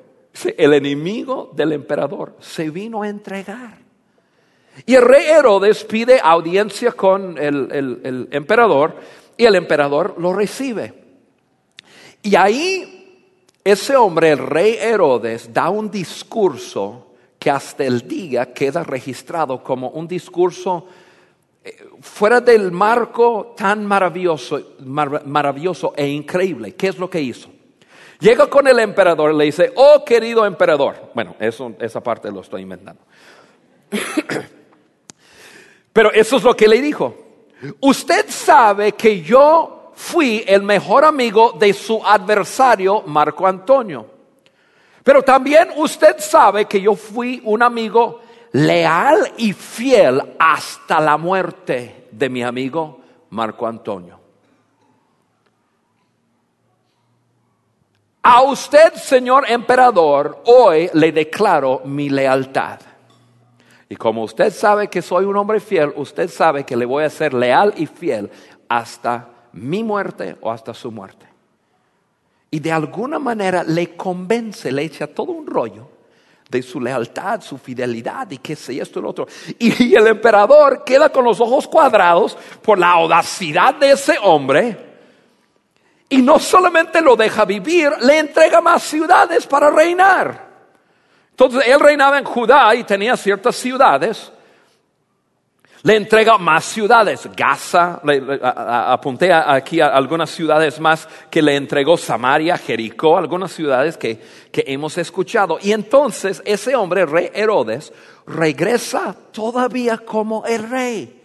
El 0.56 0.74
enemigo 0.74 1.52
del 1.54 1.70
emperador 1.70 2.34
se 2.40 2.68
vino 2.70 3.04
a 3.04 3.08
entregar. 3.08 3.78
Y 4.86 4.96
el 4.96 5.02
rey 5.02 5.26
Herodes 5.26 5.84
pide 5.84 6.20
audiencia 6.20 6.90
con 6.90 7.38
el, 7.38 7.70
el 7.70 8.28
emperador 8.32 8.96
y 9.36 9.44
el 9.44 9.54
emperador 9.54 10.16
lo 10.18 10.32
recibe. 10.32 11.03
Y 12.24 12.36
ahí 12.36 13.30
ese 13.62 13.96
hombre, 13.96 14.30
el 14.30 14.38
rey 14.38 14.76
Herodes, 14.80 15.52
da 15.52 15.68
un 15.68 15.90
discurso 15.90 17.12
que 17.38 17.50
hasta 17.50 17.84
el 17.84 18.08
día 18.08 18.52
queda 18.52 18.82
registrado 18.82 19.62
como 19.62 19.90
un 19.90 20.08
discurso 20.08 20.86
eh, 21.62 21.86
fuera 22.00 22.40
del 22.40 22.72
marco 22.72 23.54
tan 23.56 23.84
maravilloso, 23.84 24.76
maravilloso 24.80 25.92
e 25.96 26.08
increíble. 26.08 26.74
¿Qué 26.74 26.88
es 26.88 26.98
lo 26.98 27.10
que 27.10 27.20
hizo? 27.20 27.50
Llega 28.20 28.48
con 28.48 28.66
el 28.68 28.78
emperador 28.78 29.34
y 29.34 29.36
le 29.36 29.44
dice, 29.44 29.72
oh 29.76 30.02
querido 30.02 30.46
emperador, 30.46 31.10
bueno, 31.14 31.36
eso, 31.38 31.74
esa 31.78 32.02
parte 32.02 32.30
lo 32.30 32.40
estoy 32.40 32.62
inventando. 32.62 33.02
Pero 35.92 36.10
eso 36.10 36.38
es 36.38 36.42
lo 36.42 36.56
que 36.56 36.68
le 36.68 36.80
dijo. 36.80 37.14
Usted 37.80 38.30
sabe 38.30 38.92
que 38.92 39.20
yo 39.20 39.73
fui 39.94 40.44
el 40.46 40.62
mejor 40.62 41.04
amigo 41.04 41.52
de 41.58 41.72
su 41.72 42.04
adversario 42.04 43.02
Marco 43.02 43.46
Antonio. 43.46 44.06
Pero 45.02 45.22
también 45.22 45.68
usted 45.76 46.18
sabe 46.18 46.64
que 46.64 46.80
yo 46.80 46.94
fui 46.94 47.40
un 47.44 47.62
amigo 47.62 48.20
leal 48.52 49.32
y 49.36 49.52
fiel 49.52 50.22
hasta 50.38 51.00
la 51.00 51.16
muerte 51.16 52.06
de 52.10 52.28
mi 52.28 52.42
amigo 52.42 53.00
Marco 53.30 53.66
Antonio. 53.66 54.20
A 58.22 58.42
usted, 58.42 58.94
señor 58.94 59.44
emperador, 59.50 60.42
hoy 60.46 60.88
le 60.94 61.12
declaro 61.12 61.82
mi 61.84 62.08
lealtad. 62.08 62.80
Y 63.86 63.96
como 63.96 64.22
usted 64.22 64.50
sabe 64.50 64.88
que 64.88 65.02
soy 65.02 65.26
un 65.26 65.36
hombre 65.36 65.60
fiel, 65.60 65.92
usted 65.96 66.30
sabe 66.30 66.64
que 66.64 66.74
le 66.74 66.86
voy 66.86 67.04
a 67.04 67.10
ser 67.10 67.34
leal 67.34 67.74
y 67.76 67.84
fiel 67.84 68.30
hasta 68.66 69.28
mi 69.54 69.82
muerte 69.82 70.36
o 70.40 70.50
hasta 70.50 70.74
su 70.74 70.90
muerte. 70.90 71.26
Y 72.50 72.60
de 72.60 72.70
alguna 72.70 73.18
manera 73.18 73.64
le 73.64 73.96
convence, 73.96 74.70
le 74.70 74.82
echa 74.82 75.06
todo 75.06 75.32
un 75.32 75.46
rollo 75.46 75.88
de 76.48 76.62
su 76.62 76.80
lealtad, 76.80 77.40
su 77.40 77.58
fidelidad 77.58 78.30
y 78.30 78.38
qué 78.38 78.54
sé 78.54 78.80
esto 78.80 78.98
y 78.98 79.02
lo 79.02 79.10
otro. 79.10 79.26
Y 79.58 79.94
el 79.94 80.06
emperador 80.06 80.84
queda 80.84 81.08
con 81.10 81.24
los 81.24 81.40
ojos 81.40 81.66
cuadrados 81.66 82.36
por 82.62 82.78
la 82.78 82.92
audacidad 82.92 83.74
de 83.74 83.92
ese 83.92 84.16
hombre. 84.22 84.94
Y 86.08 86.22
no 86.22 86.38
solamente 86.38 87.00
lo 87.00 87.16
deja 87.16 87.44
vivir, 87.44 87.90
le 88.02 88.18
entrega 88.18 88.60
más 88.60 88.82
ciudades 88.84 89.46
para 89.46 89.70
reinar. 89.70 90.44
Entonces 91.30 91.64
él 91.66 91.80
reinaba 91.80 92.18
en 92.18 92.24
Judá 92.24 92.72
y 92.74 92.84
tenía 92.84 93.16
ciertas 93.16 93.56
ciudades 93.56 94.30
le 95.84 95.96
entrega 95.96 96.38
más 96.38 96.64
ciudades. 96.64 97.28
Gaza, 97.36 98.00
apunté 98.90 99.30
aquí 99.32 99.80
a 99.80 99.88
algunas 99.88 100.30
ciudades 100.30 100.80
más 100.80 101.06
que 101.30 101.42
le 101.42 101.56
entregó 101.56 101.98
Samaria, 101.98 102.56
Jericó, 102.56 103.18
algunas 103.18 103.52
ciudades 103.52 103.98
que, 103.98 104.18
que 104.50 104.64
hemos 104.66 104.96
escuchado. 104.96 105.58
Y 105.60 105.72
entonces 105.72 106.42
ese 106.46 106.74
hombre, 106.74 107.04
rey 107.04 107.30
Herodes, 107.34 107.92
regresa 108.26 109.14
todavía 109.30 109.98
como 109.98 110.46
el 110.46 110.70
rey. 110.70 111.22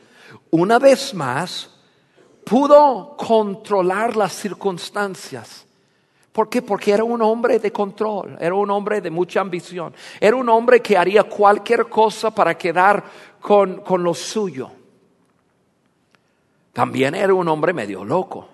Una 0.52 0.78
vez 0.78 1.14
más, 1.14 1.70
pudo 2.44 3.16
controlar 3.16 4.18
las 4.18 4.34
circunstancias. 4.34 5.69
¿Por 6.32 6.50
qué? 6.50 6.62
Porque 6.62 6.92
era 6.92 7.04
un 7.04 7.22
hombre 7.22 7.60
de 7.60 7.72
control, 7.72 8.38
era 8.40 8.54
un 8.54 8.70
hombre 8.70 9.02
de 9.02 9.10
mucha 9.10 9.42
ambición, 9.42 9.94
era 10.20 10.36
un 10.36 10.48
hombre 10.48 10.82
que 10.82 10.98
haría 10.98 11.24
cualquier 11.24 11.88
cosa 11.88 12.34
para 12.34 12.58
quedar 12.58 13.04
con, 13.42 13.82
con 13.82 14.04
lo 14.04 14.14
suyo. 14.14 14.72
También 16.72 17.16
era 17.16 17.34
un 17.34 17.48
hombre 17.48 17.74
medio 17.74 18.06
loco. 18.06 18.48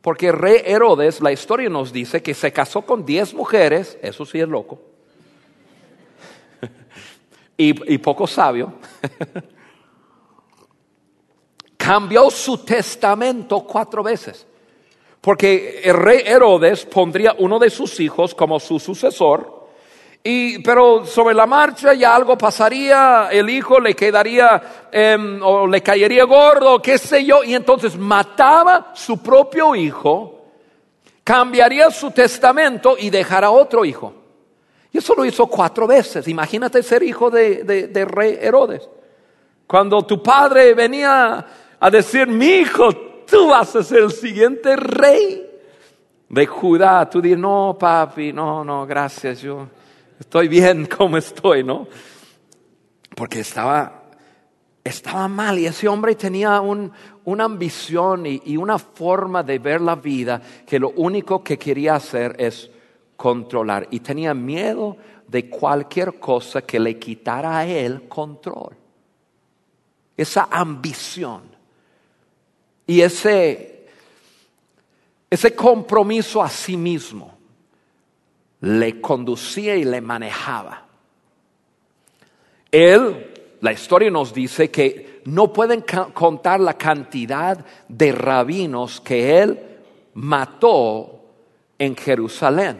Porque 0.00 0.28
el 0.28 0.32
rey 0.32 0.62
Herodes, 0.64 1.20
la 1.20 1.30
historia 1.30 1.68
nos 1.68 1.92
dice 1.92 2.22
que 2.22 2.34
se 2.34 2.52
casó 2.52 2.82
con 2.82 3.06
diez 3.06 3.34
mujeres, 3.34 3.98
eso 4.02 4.26
sí 4.26 4.40
es 4.40 4.48
loco, 4.48 4.80
y, 7.56 7.94
y 7.94 7.98
poco 7.98 8.26
sabio. 8.26 8.72
Cambió 11.76 12.30
su 12.30 12.58
testamento 12.58 13.60
cuatro 13.60 14.02
veces. 14.02 14.46
Porque 15.22 15.80
el 15.84 15.94
rey 15.94 16.24
Herodes 16.26 16.84
pondría 16.84 17.36
uno 17.38 17.60
de 17.60 17.70
sus 17.70 18.00
hijos 18.00 18.34
como 18.34 18.58
su 18.58 18.80
sucesor, 18.80 19.68
y, 20.24 20.58
pero 20.58 21.06
sobre 21.06 21.32
la 21.32 21.46
marcha 21.46 21.94
ya 21.94 22.14
algo 22.14 22.36
pasaría, 22.36 23.28
el 23.30 23.48
hijo 23.48 23.78
le 23.78 23.94
quedaría 23.94 24.88
em, 24.90 25.40
o 25.40 25.68
le 25.68 25.80
caería 25.80 26.24
gordo, 26.24 26.82
qué 26.82 26.98
sé 26.98 27.24
yo, 27.24 27.44
y 27.44 27.54
entonces 27.54 27.96
mataba 27.96 28.90
su 28.94 29.22
propio 29.22 29.76
hijo, 29.76 30.44
cambiaría 31.22 31.88
su 31.92 32.10
testamento 32.10 32.96
y 32.98 33.08
dejará 33.08 33.52
otro 33.52 33.84
hijo. 33.84 34.12
Y 34.90 34.98
eso 34.98 35.14
lo 35.14 35.24
hizo 35.24 35.46
cuatro 35.46 35.86
veces. 35.86 36.26
Imagínate 36.26 36.82
ser 36.82 37.04
hijo 37.04 37.30
de, 37.30 37.62
de 37.62 38.04
rey 38.04 38.38
Herodes. 38.40 38.88
Cuando 39.68 40.02
tu 40.02 40.20
padre 40.20 40.74
venía 40.74 41.46
a 41.78 41.90
decir, 41.90 42.26
mi 42.26 42.46
hijo, 42.46 43.11
tú 43.32 43.48
vas 43.48 43.74
a 43.74 43.82
ser 43.82 44.02
el 44.02 44.12
siguiente 44.12 44.76
rey 44.76 45.50
de 46.28 46.46
Judá. 46.46 47.08
Tú 47.08 47.22
dices, 47.22 47.38
no, 47.38 47.74
papi, 47.80 48.30
no, 48.30 48.62
no, 48.62 48.86
gracias, 48.86 49.40
yo 49.40 49.68
estoy 50.20 50.48
bien 50.48 50.86
como 50.98 51.16
estoy, 51.16 51.64
¿no? 51.64 51.88
Porque 53.16 53.40
estaba, 53.40 54.02
estaba 54.84 55.28
mal 55.28 55.58
y 55.58 55.64
ese 55.64 55.88
hombre 55.88 56.14
tenía 56.14 56.60
una 56.60 57.44
ambición 57.44 58.26
y, 58.26 58.42
y 58.44 58.58
una 58.58 58.78
forma 58.78 59.42
de 59.42 59.58
ver 59.58 59.80
la 59.80 59.96
vida 59.96 60.42
que 60.66 60.78
lo 60.78 60.90
único 60.90 61.42
que 61.42 61.58
quería 61.58 61.94
hacer 61.94 62.36
es 62.38 62.70
controlar 63.16 63.88
y 63.90 64.00
tenía 64.00 64.34
miedo 64.34 64.98
de 65.26 65.48
cualquier 65.48 66.20
cosa 66.20 66.60
que 66.62 66.78
le 66.78 66.98
quitara 66.98 67.58
a 67.58 67.66
él 67.66 68.08
control. 68.08 68.76
Esa 70.18 70.48
ambición. 70.50 71.51
Y 72.92 73.00
ese, 73.00 73.86
ese 75.30 75.54
compromiso 75.54 76.42
a 76.42 76.50
sí 76.50 76.76
mismo 76.76 77.38
le 78.60 79.00
conducía 79.00 79.74
y 79.76 79.84
le 79.84 80.02
manejaba. 80.02 80.84
Él, 82.70 83.56
la 83.62 83.72
historia 83.72 84.10
nos 84.10 84.34
dice 84.34 84.70
que 84.70 85.22
no 85.24 85.54
pueden 85.54 85.86
contar 86.12 86.60
la 86.60 86.74
cantidad 86.74 87.64
de 87.88 88.12
rabinos 88.12 89.00
que 89.00 89.40
él 89.40 89.58
mató 90.12 91.18
en 91.78 91.96
Jerusalén. 91.96 92.78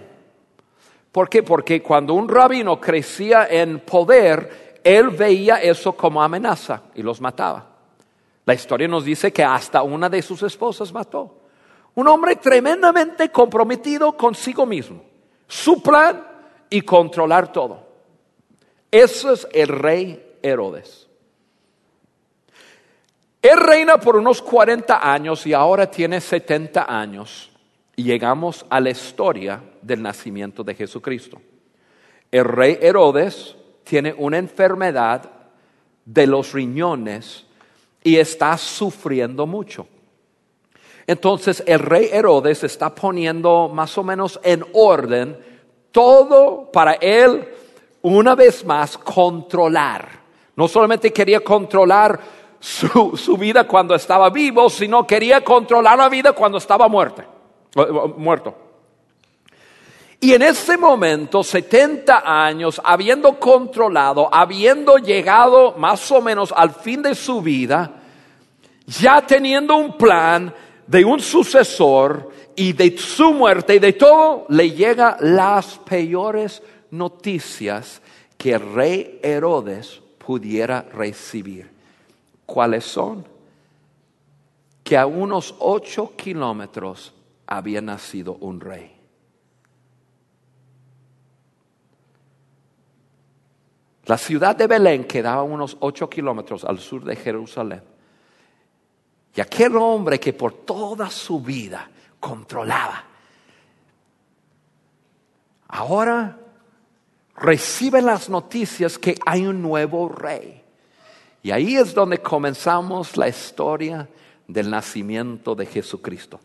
¿Por 1.10 1.30
qué? 1.30 1.42
Porque 1.42 1.82
cuando 1.82 2.12
un 2.12 2.28
rabino 2.28 2.78
crecía 2.78 3.46
en 3.50 3.80
poder, 3.80 4.80
él 4.84 5.08
veía 5.08 5.56
eso 5.62 5.94
como 5.94 6.22
amenaza 6.22 6.82
y 6.94 7.02
los 7.02 7.18
mataba. 7.18 7.71
La 8.44 8.54
historia 8.54 8.88
nos 8.88 9.04
dice 9.04 9.32
que 9.32 9.44
hasta 9.44 9.82
una 9.82 10.08
de 10.08 10.22
sus 10.22 10.42
esposas 10.42 10.92
mató. 10.92 11.42
Un 11.94 12.08
hombre 12.08 12.36
tremendamente 12.36 13.30
comprometido 13.30 14.16
consigo 14.16 14.66
mismo. 14.66 15.02
Su 15.46 15.82
plan 15.82 16.26
y 16.70 16.80
controlar 16.80 17.52
todo. 17.52 17.86
Eso 18.90 19.32
es 19.32 19.46
el 19.52 19.68
rey 19.68 20.36
Herodes. 20.42 21.08
Él 23.42 23.58
reina 23.58 23.98
por 23.98 24.16
unos 24.16 24.40
40 24.40 25.12
años 25.12 25.46
y 25.46 25.52
ahora 25.52 25.90
tiene 25.90 26.20
70 26.20 26.86
años. 26.88 27.50
Y 27.96 28.04
llegamos 28.04 28.64
a 28.70 28.80
la 28.80 28.90
historia 28.90 29.62
del 29.82 30.02
nacimiento 30.02 30.64
de 30.64 30.74
Jesucristo. 30.74 31.40
El 32.30 32.44
rey 32.44 32.78
Herodes 32.80 33.56
tiene 33.84 34.14
una 34.16 34.38
enfermedad 34.38 35.30
de 36.04 36.26
los 36.26 36.52
riñones 36.52 37.46
y 38.02 38.16
está 38.16 38.56
sufriendo 38.56 39.46
mucho. 39.46 39.86
Entonces 41.06 41.62
el 41.66 41.80
rey 41.80 42.08
Herodes 42.12 42.64
está 42.64 42.94
poniendo 42.94 43.68
más 43.68 43.96
o 43.98 44.04
menos 44.04 44.40
en 44.42 44.64
orden 44.72 45.36
todo 45.90 46.70
para 46.72 46.94
él, 46.94 47.46
una 48.02 48.34
vez 48.34 48.64
más, 48.64 48.96
controlar. 48.96 50.08
No 50.56 50.66
solamente 50.66 51.12
quería 51.12 51.40
controlar 51.40 52.18
su, 52.58 53.16
su 53.16 53.36
vida 53.36 53.66
cuando 53.66 53.94
estaba 53.94 54.30
vivo, 54.30 54.70
sino 54.70 55.06
quería 55.06 55.42
controlar 55.42 55.98
la 55.98 56.08
vida 56.08 56.32
cuando 56.32 56.58
estaba 56.58 56.88
muerto. 56.88 57.22
muerto. 58.16 58.61
Y 60.22 60.34
en 60.34 60.42
ese 60.42 60.78
momento, 60.78 61.42
70 61.42 62.22
años, 62.24 62.80
habiendo 62.84 63.40
controlado, 63.40 64.32
habiendo 64.32 64.96
llegado 64.98 65.74
más 65.76 66.12
o 66.12 66.22
menos 66.22 66.54
al 66.56 66.70
fin 66.70 67.02
de 67.02 67.16
su 67.16 67.42
vida, 67.42 67.90
ya 68.86 69.26
teniendo 69.26 69.74
un 69.74 69.96
plan 69.98 70.54
de 70.86 71.04
un 71.04 71.18
sucesor 71.18 72.30
y 72.54 72.72
de 72.72 72.96
su 72.96 73.32
muerte 73.32 73.74
y 73.74 73.78
de 73.80 73.94
todo, 73.94 74.46
le 74.50 74.70
llega 74.70 75.16
las 75.18 75.78
peores 75.78 76.62
noticias 76.92 78.00
que 78.38 78.52
el 78.52 78.74
rey 78.74 79.18
Herodes 79.24 80.00
pudiera 80.24 80.82
recibir. 80.82 81.68
¿Cuáles 82.46 82.84
son? 82.84 83.26
Que 84.84 84.96
a 84.96 85.04
unos 85.04 85.52
ocho 85.58 86.12
kilómetros 86.14 87.12
había 87.44 87.80
nacido 87.80 88.34
un 88.34 88.60
rey. 88.60 89.01
La 94.06 94.18
ciudad 94.18 94.56
de 94.56 94.66
Belén 94.66 95.04
quedaba 95.04 95.42
unos 95.42 95.76
ocho 95.80 96.10
kilómetros 96.10 96.64
al 96.64 96.78
sur 96.78 97.04
de 97.04 97.14
Jerusalén. 97.14 97.82
Y 99.34 99.40
aquel 99.40 99.76
hombre 99.76 100.18
que 100.18 100.32
por 100.32 100.52
toda 100.52 101.08
su 101.08 101.40
vida 101.40 101.88
controlaba, 102.20 103.04
ahora 105.68 106.38
recibe 107.36 108.02
las 108.02 108.28
noticias 108.28 108.98
que 108.98 109.14
hay 109.24 109.46
un 109.46 109.62
nuevo 109.62 110.08
rey. 110.08 110.62
Y 111.42 111.50
ahí 111.50 111.76
es 111.76 111.94
donde 111.94 112.18
comenzamos 112.18 113.16
la 113.16 113.28
historia 113.28 114.08
del 114.46 114.70
nacimiento 114.70 115.54
de 115.54 115.66
Jesucristo. 115.66 116.40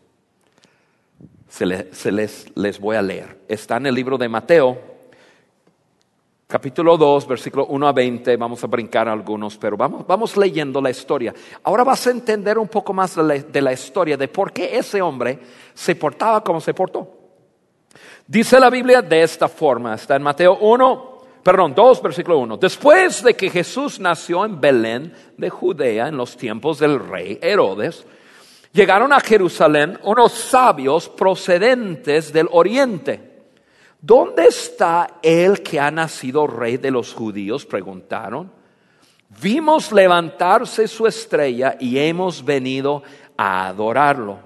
Se, 1.48 1.66
les, 1.66 2.56
les 2.56 2.80
voy 2.80 2.96
a 2.96 3.02
leer. 3.02 3.38
Está 3.48 3.76
en 3.76 3.86
el 3.86 3.94
libro 3.94 4.18
de 4.18 4.28
Mateo, 4.28 4.97
capítulo 6.48 6.96
2, 6.96 7.28
versículo 7.28 7.66
1 7.66 7.88
a 7.88 7.92
20, 7.92 8.36
vamos 8.38 8.64
a 8.64 8.66
brincar 8.66 9.06
algunos, 9.06 9.58
pero 9.58 9.76
vamos, 9.76 10.06
vamos 10.06 10.34
leyendo 10.34 10.80
la 10.80 10.88
historia. 10.88 11.34
Ahora 11.62 11.84
vas 11.84 12.06
a 12.06 12.10
entender 12.10 12.56
un 12.56 12.68
poco 12.68 12.94
más 12.94 13.16
de 13.16 13.60
la, 13.60 13.72
historia 13.72 14.16
de 14.16 14.28
por 14.28 14.50
qué 14.50 14.78
ese 14.78 15.02
hombre 15.02 15.38
se 15.74 15.94
portaba 15.94 16.42
como 16.42 16.58
se 16.62 16.72
portó. 16.72 17.06
Dice 18.26 18.58
la 18.58 18.70
Biblia 18.70 19.02
de 19.02 19.22
esta 19.22 19.46
forma, 19.46 19.94
está 19.94 20.16
en 20.16 20.22
Mateo 20.22 20.56
1, 20.56 21.18
perdón, 21.42 21.74
2, 21.74 22.02
versículo 22.02 22.38
1. 22.38 22.56
Después 22.56 23.22
de 23.22 23.34
que 23.34 23.50
Jesús 23.50 24.00
nació 24.00 24.46
en 24.46 24.58
Belén 24.58 25.12
de 25.36 25.50
Judea 25.50 26.08
en 26.08 26.16
los 26.16 26.34
tiempos 26.34 26.78
del 26.78 26.98
rey 26.98 27.38
Herodes, 27.42 28.06
llegaron 28.72 29.12
a 29.12 29.20
Jerusalén 29.20 29.98
unos 30.02 30.32
sabios 30.32 31.10
procedentes 31.10 32.32
del 32.32 32.48
oriente 32.52 33.37
¿Dónde 34.00 34.46
está 34.46 35.18
el 35.22 35.62
que 35.62 35.80
ha 35.80 35.90
nacido 35.90 36.46
rey 36.46 36.76
de 36.76 36.90
los 36.90 37.12
judíos? 37.12 37.66
preguntaron. 37.66 38.50
Vimos 39.42 39.92
levantarse 39.92 40.88
su 40.88 41.06
estrella 41.06 41.76
y 41.78 41.98
hemos 41.98 42.44
venido 42.44 43.02
a 43.36 43.68
adorarlo. 43.68 44.38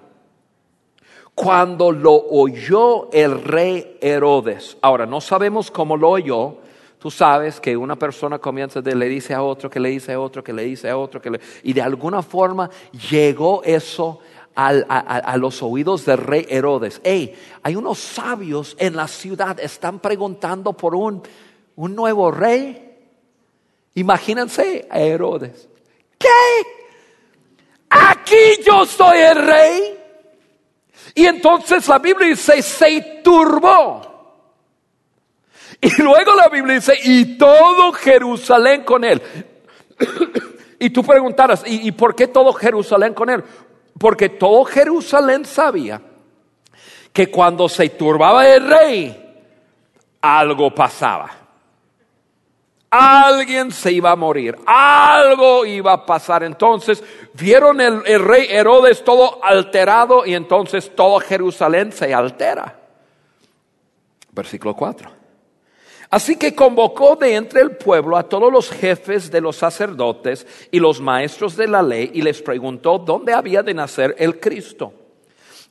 Cuando 1.34 1.92
lo 1.92 2.12
oyó 2.12 3.10
el 3.12 3.42
rey 3.42 3.98
Herodes, 4.00 4.76
ahora 4.82 5.06
no 5.06 5.20
sabemos 5.20 5.70
cómo 5.70 5.96
lo 5.96 6.10
oyó, 6.10 6.58
Tú 7.02 7.10
sabes 7.10 7.58
que 7.58 7.76
una 7.76 7.96
persona 7.96 8.38
comienza 8.38 8.80
de 8.80 8.94
le 8.94 9.08
dice 9.08 9.34
a 9.34 9.42
otro, 9.42 9.68
que 9.68 9.80
le 9.80 9.88
dice 9.88 10.12
a 10.12 10.20
otro, 10.20 10.44
que 10.44 10.52
le 10.52 10.62
dice 10.62 10.88
a 10.88 10.96
otro, 10.96 11.20
que 11.20 11.30
le, 11.30 11.40
y 11.64 11.72
de 11.72 11.82
alguna 11.82 12.22
forma 12.22 12.70
llegó 13.10 13.60
eso 13.64 14.20
a, 14.54 15.36
los 15.36 15.62
oídos 15.62 16.04
del 16.04 16.18
rey 16.18 16.46
Herodes, 16.48 17.00
hey, 17.04 17.34
hay 17.62 17.76
unos 17.76 17.98
sabios 17.98 18.76
en 18.78 18.96
la 18.96 19.08
ciudad, 19.08 19.58
están 19.60 20.00
preguntando 20.00 20.72
por 20.72 20.94
un, 20.94 21.22
un 21.76 21.94
nuevo 21.94 22.30
rey. 22.30 22.90
Imagínense 23.94 24.86
a 24.90 25.00
Herodes. 25.00 25.68
¿Qué? 26.18 26.28
Aquí 27.90 28.62
yo 28.66 28.86
soy 28.86 29.18
el 29.18 29.46
rey. 29.46 29.98
Y 31.14 31.26
entonces 31.26 31.86
la 31.88 31.98
Biblia 31.98 32.28
dice, 32.28 32.62
se 32.62 33.20
turbó. 33.22 34.12
Y 35.80 36.00
luego 36.00 36.34
la 36.34 36.48
Biblia 36.48 36.76
dice, 36.76 36.94
y 37.02 37.36
todo 37.36 37.92
Jerusalén 37.92 38.84
con 38.84 39.04
él. 39.04 39.20
y 40.78 40.90
tú 40.90 41.02
preguntarás, 41.02 41.64
¿y, 41.66 41.88
¿y 41.88 41.92
por 41.92 42.14
qué 42.14 42.28
todo 42.28 42.52
Jerusalén 42.52 43.14
con 43.14 43.28
él? 43.28 43.42
Porque 43.98 44.28
todo 44.28 44.64
Jerusalén 44.64 45.44
sabía 45.44 46.00
que 47.12 47.30
cuando 47.30 47.68
se 47.68 47.90
turbaba 47.90 48.48
el 48.48 48.68
rey, 48.68 49.22
algo 50.20 50.74
pasaba. 50.74 51.30
Alguien 52.90 53.70
se 53.72 53.90
iba 53.90 54.10
a 54.10 54.16
morir, 54.16 54.58
algo 54.66 55.64
iba 55.64 55.92
a 55.94 56.04
pasar. 56.04 56.42
Entonces 56.42 57.02
vieron 57.32 57.80
el, 57.80 58.02
rey 58.22 58.48
Herodes 58.50 59.02
todo 59.02 59.42
alterado 59.42 60.26
y 60.26 60.34
entonces 60.34 60.94
todo 60.94 61.18
Jerusalén 61.20 61.92
se 61.92 62.12
altera. 62.12 62.78
Versículo 64.30 64.74
4. 64.74 65.21
Así 66.12 66.36
que 66.36 66.54
convocó 66.54 67.16
de 67.16 67.36
entre 67.36 67.62
el 67.62 67.70
pueblo 67.70 68.18
a 68.18 68.28
todos 68.28 68.52
los 68.52 68.70
jefes 68.70 69.30
de 69.30 69.40
los 69.40 69.56
sacerdotes 69.56 70.46
y 70.70 70.78
los 70.78 71.00
maestros 71.00 71.56
de 71.56 71.66
la 71.66 71.80
ley 71.80 72.10
y 72.12 72.20
les 72.20 72.42
preguntó 72.42 72.98
dónde 72.98 73.32
había 73.32 73.62
de 73.62 73.72
nacer 73.72 74.14
el 74.18 74.38
Cristo. 74.38 74.92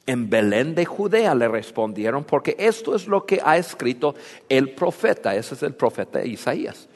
En 0.07 0.31
Belén 0.31 0.73
de 0.73 0.83
Judea 0.83 1.35
le 1.35 1.47
respondieron, 1.47 2.23
porque 2.23 2.55
esto 2.57 2.95
es 2.95 3.07
lo 3.07 3.23
que 3.23 3.39
ha 3.45 3.55
escrito 3.55 4.15
el 4.49 4.71
profeta, 4.71 5.35
ese 5.35 5.53
es 5.53 5.61
el 5.61 5.75
profeta 5.75 6.25
Isaías. 6.25 6.89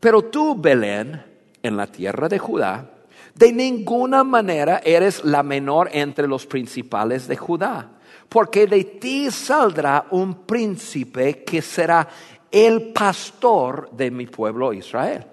Pero 0.00 0.22
tú, 0.22 0.56
Belén, 0.58 1.22
en 1.62 1.76
la 1.76 1.86
tierra 1.86 2.30
de 2.30 2.38
Judá, 2.38 2.92
de 3.34 3.52
ninguna 3.52 4.24
manera 4.24 4.80
eres 4.82 5.22
la 5.22 5.42
menor 5.42 5.90
entre 5.92 6.26
los 6.26 6.46
principales 6.46 7.28
de 7.28 7.36
Judá, 7.36 7.90
porque 8.30 8.66
de 8.66 8.84
ti 8.84 9.30
saldrá 9.30 10.06
un 10.12 10.46
príncipe 10.46 11.44
que 11.44 11.60
será 11.60 12.08
el 12.50 12.92
pastor 12.92 13.90
de 13.92 14.10
mi 14.10 14.26
pueblo 14.26 14.72
Israel. 14.72 15.24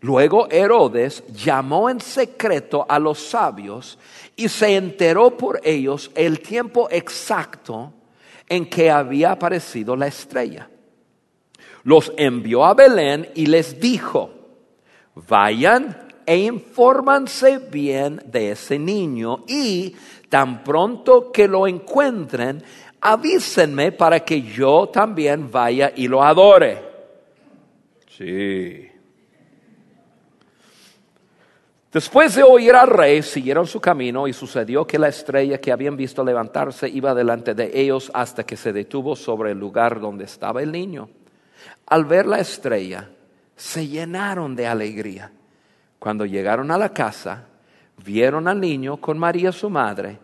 Luego 0.00 0.50
Herodes 0.50 1.22
llamó 1.32 1.88
en 1.88 2.00
secreto 2.00 2.84
a 2.88 2.98
los 2.98 3.18
sabios 3.18 3.98
y 4.34 4.48
se 4.48 4.76
enteró 4.76 5.36
por 5.36 5.60
ellos 5.62 6.10
el 6.14 6.40
tiempo 6.40 6.88
exacto 6.90 7.92
en 8.48 8.66
que 8.66 8.90
había 8.90 9.32
aparecido 9.32 9.94
la 9.94 10.08
estrella 10.08 10.68
los 11.84 12.12
envió 12.16 12.64
a 12.64 12.74
Belén 12.74 13.28
y 13.34 13.46
les 13.46 13.80
dijo, 13.80 14.30
vayan 15.14 16.08
e 16.24 16.38
infórmanse 16.38 17.58
bien 17.58 18.22
de 18.26 18.52
ese 18.52 18.78
niño 18.78 19.44
y 19.48 19.94
tan 20.28 20.62
pronto 20.62 21.32
que 21.32 21.48
lo 21.48 21.66
encuentren, 21.66 22.62
avísenme 23.02 23.90
para 23.92 24.20
que 24.20 24.40
yo 24.40 24.88
también 24.88 25.50
vaya 25.50 25.92
y 25.94 26.06
lo 26.06 26.22
adore. 26.22 26.80
Sí. 28.08 28.88
Después 31.92 32.36
de 32.36 32.42
oír 32.42 32.74
al 32.74 32.88
rey, 32.88 33.22
siguieron 33.22 33.66
su 33.66 33.80
camino 33.80 34.26
y 34.26 34.32
sucedió 34.32 34.86
que 34.86 34.98
la 34.98 35.08
estrella 35.08 35.60
que 35.60 35.72
habían 35.72 35.96
visto 35.96 36.24
levantarse 36.24 36.88
iba 36.88 37.14
delante 37.14 37.54
de 37.54 37.70
ellos 37.74 38.10
hasta 38.14 38.44
que 38.44 38.56
se 38.56 38.72
detuvo 38.72 39.14
sobre 39.14 39.50
el 39.50 39.58
lugar 39.58 40.00
donde 40.00 40.24
estaba 40.24 40.62
el 40.62 40.72
niño. 40.72 41.10
Al 41.86 42.06
ver 42.06 42.26
la 42.26 42.38
estrella, 42.38 43.10
se 43.56 43.88
llenaron 43.88 44.56
de 44.56 44.66
alegría. 44.66 45.32
Cuando 45.98 46.24
llegaron 46.24 46.70
a 46.70 46.78
la 46.78 46.94
casa, 46.94 47.46
vieron 48.04 48.48
al 48.48 48.60
niño 48.60 48.96
con 48.98 49.18
María 49.18 49.52
su 49.52 49.68
madre 49.68 50.18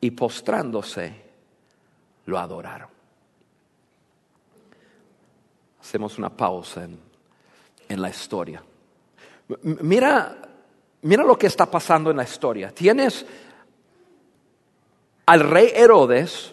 y 0.00 0.10
postrándose, 0.10 1.25
lo 2.26 2.38
adoraron. 2.38 2.88
Hacemos 5.80 6.18
una 6.18 6.30
pausa 6.30 6.84
en, 6.84 6.98
en 7.88 8.02
la 8.02 8.10
historia. 8.10 8.62
Mira, 9.62 10.36
mira 11.02 11.22
lo 11.22 11.38
que 11.38 11.46
está 11.46 11.66
pasando 11.70 12.10
en 12.10 12.16
la 12.16 12.24
historia. 12.24 12.72
Tienes 12.72 13.24
al 15.26 15.40
rey 15.40 15.72
Herodes, 15.74 16.52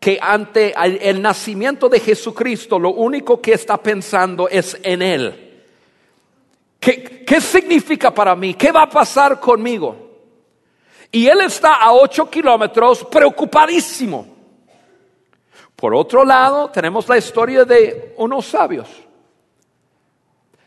que 0.00 0.18
ante 0.20 0.74
el 1.08 1.22
nacimiento 1.22 1.88
de 1.88 2.00
Jesucristo 2.00 2.78
lo 2.78 2.90
único 2.90 3.40
que 3.40 3.52
está 3.52 3.76
pensando 3.76 4.48
es 4.48 4.76
en 4.82 5.00
Él. 5.00 5.64
¿Qué, 6.80 7.24
¿Qué, 7.24 7.40
significa 7.40 8.12
para 8.12 8.34
mí? 8.34 8.54
¿Qué 8.54 8.72
va 8.72 8.82
a 8.82 8.90
pasar 8.90 9.38
conmigo? 9.38 10.10
Y 11.12 11.28
Él 11.28 11.42
está 11.42 11.74
a 11.74 11.92
ocho 11.92 12.28
kilómetros 12.28 13.04
preocupadísimo. 13.04 14.31
Por 15.82 15.96
otro 15.96 16.24
lado, 16.24 16.68
tenemos 16.68 17.08
la 17.08 17.18
historia 17.18 17.64
de 17.64 18.14
unos 18.18 18.46
sabios 18.46 18.88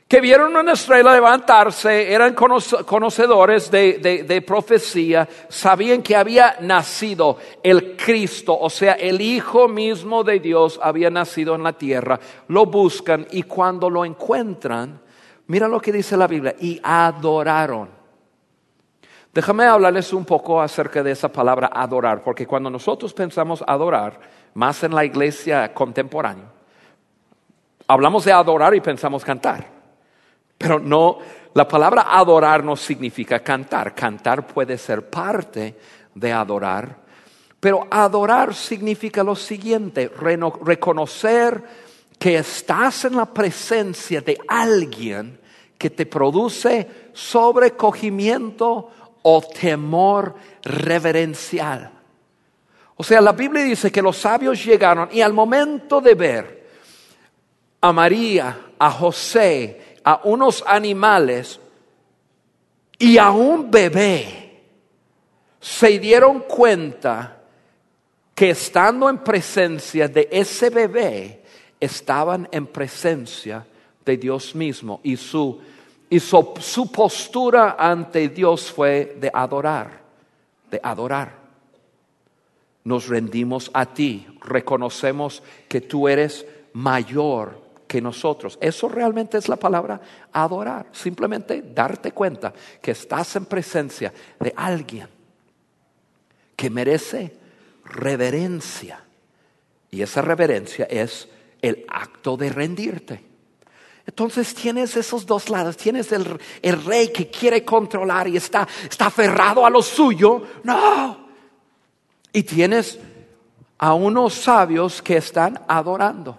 que 0.09 0.19
vieron 0.19 0.53
una 0.53 0.73
estrella 0.73 1.13
levantarse, 1.13 2.11
eran 2.11 2.33
conocedores 2.33 3.71
de, 3.71 4.43
profecía, 4.45 5.25
sabían 5.47 6.03
que 6.03 6.17
había 6.17 6.57
nacido 6.59 7.37
el 7.63 7.95
Cristo, 7.95 8.59
o 8.59 8.69
sea, 8.69 8.91
el 8.95 9.21
Hijo 9.21 9.69
mismo 9.69 10.21
de 10.25 10.41
Dios 10.41 10.81
había 10.83 11.09
nacido 11.09 11.55
en 11.55 11.63
la 11.63 11.71
tierra, 11.71 12.19
lo 12.49 12.65
buscan 12.65 13.25
y 13.31 13.43
cuando 13.43 13.89
lo 13.89 14.03
encuentran, 14.03 14.99
mira 15.47 15.69
lo 15.69 15.79
que 15.79 15.93
dice 15.93 16.17
la 16.17 16.27
Biblia, 16.27 16.57
y 16.59 16.77
adoraron. 16.83 17.89
Déjame 19.33 19.63
hablarles 19.63 20.11
un 20.11 20.25
poco 20.25 20.61
acerca 20.61 21.01
de 21.01 21.11
esa 21.11 21.29
palabra 21.29 21.69
adorar, 21.73 22.21
porque 22.21 22.45
cuando 22.45 22.69
nosotros 22.69 23.13
pensamos 23.13 23.63
adorar, 23.65 24.19
más 24.55 24.83
en 24.83 24.93
la 24.93 25.05
iglesia 25.05 25.73
contemporánea, 25.73 26.51
hablamos 27.87 28.25
de 28.25 28.33
adorar 28.33 28.75
y 28.75 28.81
pensamos 28.81 29.23
cantar. 29.23 29.65
Pero 30.57 30.79
no, 30.79 31.19
la 31.53 31.67
palabra 31.67 32.07
adorar 32.09 32.63
no 32.63 32.75
significa 32.75 33.39
cantar. 33.39 33.93
Cantar 33.93 34.47
puede 34.47 34.77
ser 34.77 35.09
parte 35.09 35.75
de 36.13 36.31
adorar. 36.31 36.97
Pero 37.59 37.87
adorar 37.89 38.53
significa 38.53 39.23
lo 39.23 39.35
siguiente, 39.35 40.11
reconocer 40.63 41.63
que 42.19 42.37
estás 42.37 43.05
en 43.05 43.15
la 43.15 43.25
presencia 43.25 44.21
de 44.21 44.37
alguien 44.47 45.39
que 45.77 45.89
te 45.89 46.05
produce 46.05 47.09
sobrecogimiento 47.13 48.91
o 49.21 49.41
temor 49.41 50.35
reverencial. 50.63 51.91
O 52.97 53.03
sea, 53.03 53.21
la 53.21 53.33
Biblia 53.33 53.63
dice 53.63 53.91
que 53.91 54.01
los 54.01 54.17
sabios 54.17 54.63
llegaron 54.63 55.09
y 55.11 55.21
al 55.21 55.33
momento 55.33 55.99
de 55.99 56.15
ver 56.15 56.67
a 57.81 57.91
María, 57.91 58.71
a 58.79 58.89
José, 58.91 59.97
a 60.03 60.21
unos 60.23 60.63
animales 60.65 61.59
y 62.97 63.17
a 63.17 63.31
un 63.31 63.69
bebé, 63.69 64.61
se 65.59 65.99
dieron 65.99 66.41
cuenta 66.41 67.41
que 68.33 68.51
estando 68.51 69.09
en 69.09 69.19
presencia 69.19 70.07
de 70.07 70.27
ese 70.31 70.69
bebé, 70.69 71.41
estaban 71.79 72.47
en 72.51 72.67
presencia 72.67 73.65
de 74.05 74.17
Dios 74.17 74.55
mismo 74.55 74.99
y 75.03 75.17
su, 75.17 75.59
y 76.09 76.19
su, 76.19 76.91
postura 76.91 77.75
ante 77.77 78.29
Dios 78.29 78.71
fue 78.71 79.17
de 79.19 79.31
adorar, 79.33 80.01
de 80.69 80.79
adorar. 80.81 81.44
Nos 82.85 83.07
rendimos 83.07 83.71
a 83.73 83.87
ti, 83.87 84.27
reconocemos 84.41 85.41
que 85.67 85.81
tú 85.81 86.07
eres 86.07 86.45
mayor 86.73 87.59
que 87.87 87.99
nosotros. 87.99 88.59
Eso 88.61 88.87
realmente 88.87 89.39
es 89.39 89.49
la 89.49 89.55
palabra 89.55 89.99
adorar. 90.31 90.87
Simplemente 90.91 91.63
darte 91.73 92.11
cuenta 92.11 92.53
que 92.81 92.91
estás 92.91 93.35
en 93.37 93.45
presencia 93.45 94.13
de 94.39 94.53
alguien 94.55 95.07
que 96.55 96.69
merece 96.69 97.35
reverencia. 97.85 99.03
Y 99.89 100.03
esa 100.03 100.21
reverencia 100.21 100.85
es 100.85 101.27
el 101.63 101.85
acto 101.89 102.37
de 102.37 102.49
rendirte. 102.49 103.25
Entonces 104.05 104.53
tienes 104.53 104.95
esos 104.95 105.25
dos 105.25 105.49
lados. 105.49 105.75
Tienes 105.75 106.11
el, 106.11 106.39
el, 106.61 106.85
rey 106.85 107.11
que 107.11 107.31
quiere 107.31 107.65
controlar 107.65 108.27
y 108.27 108.37
está, 108.37 108.67
está 108.87 109.07
aferrado 109.07 109.65
a 109.65 109.71
lo 109.71 109.81
suyo. 109.81 110.43
No. 110.63 111.24
Y 112.35 112.43
tienes 112.43 112.99
a 113.77 113.93
unos 113.93 114.33
sabios 114.33 115.01
que 115.01 115.15
están 115.15 115.57
adorando. 115.69 116.37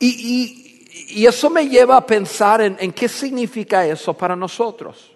Y, 0.00 0.58
eso 1.24 1.48
me 1.48 1.68
lleva 1.68 1.96
a 1.96 2.04
pensar 2.04 2.60
en, 2.60 2.92
qué 2.92 3.08
significa 3.08 3.86
eso 3.86 4.14
para 4.14 4.34
nosotros. 4.34 5.12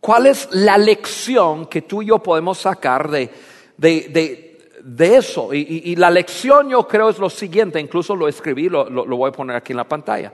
¿Cuál 0.00 0.26
es 0.26 0.48
la 0.52 0.76
lección 0.76 1.64
que 1.64 1.80
tú 1.80 2.02
y 2.02 2.06
yo 2.08 2.18
podemos 2.18 2.58
sacar 2.58 3.08
de, 3.08 3.30
eso? 4.98 5.54
Y, 5.54 5.96
la 5.96 6.10
lección 6.10 6.68
yo 6.68 6.86
creo 6.86 7.08
es 7.08 7.18
lo 7.18 7.30
siguiente, 7.30 7.80
incluso 7.80 8.14
lo 8.14 8.28
escribí, 8.28 8.68
lo, 8.68 8.90
lo 8.90 9.16
voy 9.16 9.30
a 9.30 9.32
poner 9.32 9.56
aquí 9.56 9.72
en 9.72 9.78
la 9.78 9.88
pantalla. 9.88 10.30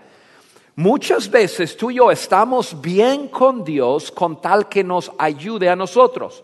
Muchas 0.75 1.31
veces 1.31 1.77
tú 1.77 1.93
y 1.93 1.95
yo 1.95 2.11
estamos 2.11 2.81
bien 2.81 3.29
con 3.29 3.63
Dios 3.63 4.11
con 4.11 4.41
tal 4.41 4.69
que 4.69 4.83
nos 4.83 5.13
ayude 5.19 5.69
a 5.69 5.77
nosotros. 5.77 6.43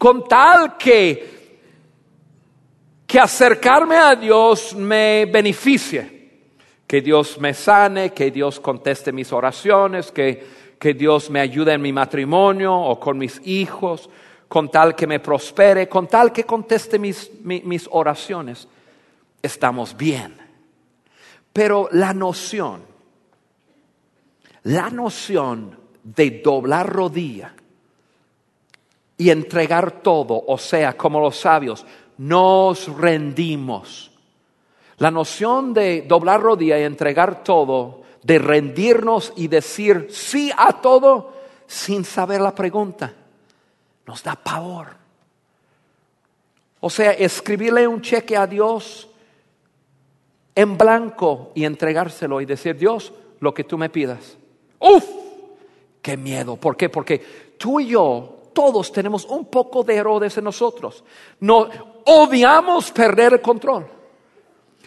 Con 0.00 0.24
tal 0.26 0.78
que, 0.78 1.58
que 3.06 3.20
acercarme 3.20 3.96
a 3.96 4.16
Dios 4.16 4.74
me 4.74 5.26
beneficie, 5.26 6.30
que 6.86 7.02
Dios 7.02 7.38
me 7.38 7.52
sane, 7.52 8.14
que 8.14 8.30
Dios 8.30 8.60
conteste 8.60 9.12
mis 9.12 9.30
oraciones, 9.30 10.10
que, 10.10 10.42
que 10.78 10.94
Dios 10.94 11.28
me 11.28 11.40
ayude 11.40 11.74
en 11.74 11.82
mi 11.82 11.92
matrimonio 11.92 12.74
o 12.74 12.98
con 12.98 13.18
mis 13.18 13.46
hijos, 13.46 14.08
con 14.48 14.70
tal 14.70 14.96
que 14.96 15.06
me 15.06 15.20
prospere, 15.20 15.86
con 15.86 16.06
tal 16.06 16.32
que 16.32 16.44
conteste 16.44 16.98
mis, 16.98 17.30
mis 17.44 17.86
oraciones, 17.90 18.68
estamos 19.42 19.94
bien. 19.94 20.34
Pero 21.52 21.90
la 21.92 22.14
noción, 22.14 22.84
la 24.62 24.88
noción 24.88 25.78
de 26.02 26.40
doblar 26.42 26.90
rodilla 26.90 27.54
y 29.20 29.28
entregar 29.28 30.00
todo, 30.00 30.42
o 30.46 30.56
sea, 30.56 30.96
como 30.96 31.20
los 31.20 31.36
sabios, 31.36 31.84
nos 32.16 32.88
rendimos. 32.96 34.10
La 34.96 35.10
noción 35.10 35.74
de 35.74 36.06
doblar 36.08 36.40
rodilla 36.40 36.80
y 36.80 36.84
entregar 36.84 37.44
todo, 37.44 38.00
de 38.22 38.38
rendirnos 38.38 39.34
y 39.36 39.48
decir 39.48 40.06
sí 40.08 40.50
a 40.56 40.80
todo 40.80 41.34
sin 41.66 42.02
saber 42.06 42.40
la 42.40 42.54
pregunta, 42.54 43.12
nos 44.06 44.22
da 44.22 44.36
pavor. 44.36 44.86
O 46.80 46.88
sea, 46.88 47.10
escribirle 47.10 47.86
un 47.86 48.00
cheque 48.00 48.38
a 48.38 48.46
Dios 48.46 49.06
en 50.54 50.78
blanco 50.78 51.52
y 51.54 51.66
entregárselo 51.66 52.40
y 52.40 52.46
decir, 52.46 52.74
Dios, 52.74 53.12
lo 53.40 53.52
que 53.52 53.64
tú 53.64 53.76
me 53.76 53.90
pidas. 53.90 54.38
Uf, 54.78 55.04
qué 56.00 56.16
miedo. 56.16 56.56
¿Por 56.56 56.74
qué? 56.74 56.88
Porque 56.88 57.18
tú 57.58 57.80
y 57.80 57.88
yo 57.88 58.39
todos 58.52 58.92
tenemos 58.92 59.24
un 59.24 59.46
poco 59.46 59.82
de 59.82 59.96
Herodes 59.96 60.36
en 60.38 60.44
nosotros. 60.44 61.02
No, 61.40 61.68
odiamos 62.04 62.90
perder 62.90 63.34
el 63.34 63.40
control. 63.40 63.86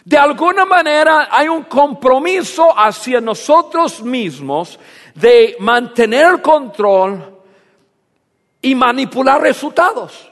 De 0.04 0.18
alguna 0.18 0.64
manera 0.64 1.28
hay 1.30 1.48
un 1.48 1.64
compromiso 1.64 2.78
hacia 2.78 3.20
nosotros 3.20 4.02
mismos 4.02 4.78
de 5.14 5.56
mantener 5.60 6.26
el 6.26 6.42
control 6.42 7.40
y 8.60 8.74
manipular 8.74 9.40
resultados. 9.40 10.30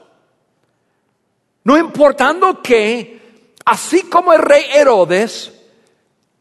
No 1.63 1.77
importando 1.77 2.61
que, 2.61 3.53
así 3.65 4.03
como 4.09 4.33
el 4.33 4.41
rey 4.41 4.65
Herodes, 4.73 5.52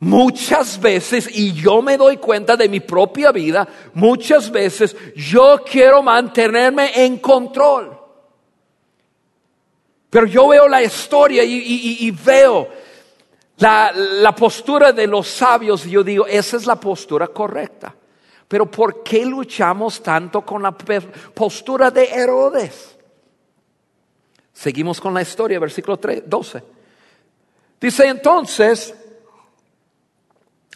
Muchas 0.03 0.81
veces, 0.81 1.29
y 1.33 1.53
yo 1.53 1.81
me 1.81 1.97
doy 1.97 2.17
cuenta 2.17 2.57
de 2.57 2.69
mi 2.69 2.81
propia 2.81 3.31
vida, 3.31 3.69
muchas 3.95 4.51
veces 4.51 4.97
yo 5.15 5.61
quiero 5.65 6.03
mantenerme 6.03 7.05
en 7.05 7.19
control. 7.19 7.97
Pero 10.11 10.27
yo 10.27 10.49
veo 10.49 10.67
la 10.67 10.83
historia 10.83 11.45
y, 11.45 12.11
veo 12.11 12.69
la, 13.59 13.93
la, 13.93 14.35
postura 14.35 14.93
de 14.93 15.07
los 15.07 15.29
sabios 15.29 15.87
y 15.87 15.91
yo 15.91 16.03
digo, 16.03 16.27
esa 16.27 16.57
es 16.57 16.67
la 16.67 16.81
postura 16.81 17.29
correcta. 17.29 17.95
Pero 18.49 18.69
¿por 18.69 19.05
qué 19.05 19.25
luchamos 19.25 20.03
tanto 20.03 20.45
con 20.45 20.65
la 20.65 20.73
postura 20.73 21.93
de 21.93 22.07
Herodes? 22.07 22.97
Seguimos 24.53 25.01
con 25.01 25.15
la 25.15 25.23
historia, 25.23 25.61
versículo 25.61 25.97
12. 25.97 26.65
Dice 27.81 28.07
entonces, 28.09 28.97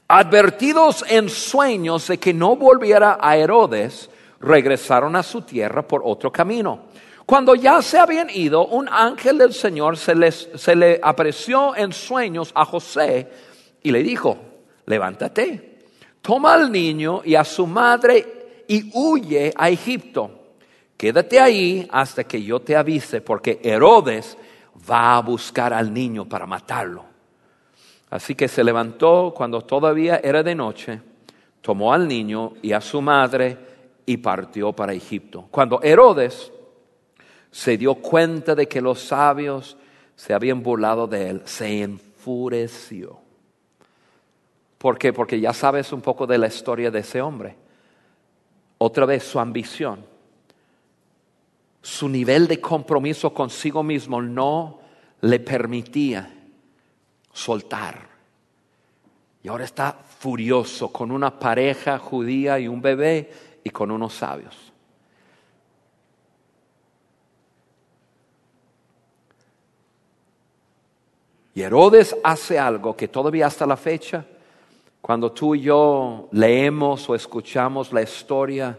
Advertidos 0.09 1.05
en 1.09 1.29
sueños 1.29 2.07
de 2.07 2.19
que 2.19 2.33
no 2.33 2.55
volviera 2.55 3.19
a 3.21 3.37
Herodes, 3.37 4.09
regresaron 4.41 5.17
a 5.17 5.23
su 5.25 5.43
tierra 5.43 5.87
por 5.87 6.03
otro 6.05 6.31
camino. 6.31 6.87
Cuando 7.27 7.57
ya 7.57 7.83
se 7.83 7.99
habían 7.99 8.31
ido, 8.31 8.67
un 8.67 8.89
ángel 8.89 9.39
del 9.39 9.53
Señor 9.53 9.97
se, 9.97 10.15
les, 10.15 10.49
se 10.55 10.77
le 10.77 11.01
apareció 11.03 11.75
en 11.75 11.93
sueños 11.93 12.53
a 12.55 12.65
José 12.65 13.29
y 13.83 13.91
le 13.91 14.05
dijo, 14.05 14.39
levántate, 14.87 15.81
toma 16.23 16.55
al 16.55 16.71
niño 16.71 17.23
y 17.25 17.35
a 17.35 17.43
su 17.43 17.67
madre 17.67 18.65
y 18.69 18.91
huye 18.95 19.53
a 19.57 19.71
Egipto. 19.71 20.31
Quédate 20.97 21.41
ahí 21.41 21.89
hasta 21.91 22.23
que 22.23 22.41
yo 22.41 22.61
te 22.61 22.77
avise, 22.77 23.21
porque 23.21 23.61
Herodes 23.63 24.39
va 24.89 25.17
a 25.17 25.21
buscar 25.21 25.75
al 25.75 25.93
niño 25.93 26.29
para 26.29 26.47
matarlo. 26.47 27.16
Así 28.11 28.35
que 28.35 28.49
se 28.49 28.63
levantó 28.63 29.33
cuando 29.37 29.63
todavía 29.63 30.21
era 30.23 30.43
de 30.43 30.55
noche, 30.55 31.01
tomó 31.61 31.93
al 31.93 32.07
niño 32.07 32.55
y 32.63 32.73
a 32.73 32.81
su 32.81 33.01
madre 33.03 33.59
y 34.07 34.17
partió 34.19 34.73
para 34.73 34.93
Egipto. 34.93 35.49
Cuando 35.51 35.83
Herodes 35.83 36.53
se 37.51 37.77
dio 37.77 37.97
cuenta 37.97 38.55
de 38.55 38.69
que 38.69 38.81
los 38.81 39.01
sabios 39.01 39.77
se 40.15 40.33
habían 40.33 40.63
burlado 40.63 41.07
de 41.07 41.31
él, 41.31 41.43
se 41.45 41.83
enfureció. 41.83 43.19
¿Por 44.79 44.99
qué? 44.99 45.13
Porque 45.13 45.41
ya 45.41 45.53
sabes 45.53 45.93
un 45.93 46.01
poco 46.01 46.27
de 46.27 46.39
la 46.39 46.47
historia 46.47 46.91
de 46.91 47.01
ese 47.01 47.21
hombre. 47.21 47.57
Otra 48.79 49.07
vez 49.07 49.25
su 49.25 49.41
ambición, 49.41 50.05
su 51.83 52.09
nivel 52.09 52.47
de 52.47 52.61
compromiso 52.61 53.33
consigo 53.33 53.83
mismo 53.83 54.23
no 54.23 54.81
le 55.23 55.41
permitía 55.41 56.36
soltar. 57.37 58.09
Y 59.43 59.49
ahora 59.49 59.65
está 59.65 59.93
furioso 59.93 60.91
con 60.91 61.11
una 61.11 61.39
pareja 61.39 61.99
judía 61.99 62.59
y 62.59 62.67
un 62.67 62.81
bebé 62.81 63.31
y 63.63 63.71
con 63.71 63.91
unos 63.91 64.15
sabios. 64.15 64.73
Y 71.55 71.63
Herodes 71.63 72.17
hace 72.25 72.59
algo 72.59 72.97
que 72.97 73.09
todavía 73.09 73.47
hasta 73.47 73.67
la 73.67 73.77
fecha, 73.77 74.25
cuando 75.01 75.31
tú 75.31 75.55
y 75.55 75.63
yo 75.63 76.29
leemos 76.33 77.09
o 77.09 77.15
escuchamos 77.15 77.93
la 77.93 78.03
historia 78.03 78.79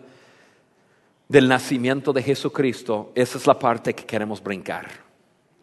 del 1.27 1.47
nacimiento 1.47 2.11
de 2.11 2.23
Jesucristo, 2.23 3.11
esa 3.15 3.37
es 3.37 3.47
la 3.47 3.57
parte 3.57 3.93
que 3.93 4.05
queremos 4.05 4.43
brincar, 4.43 4.87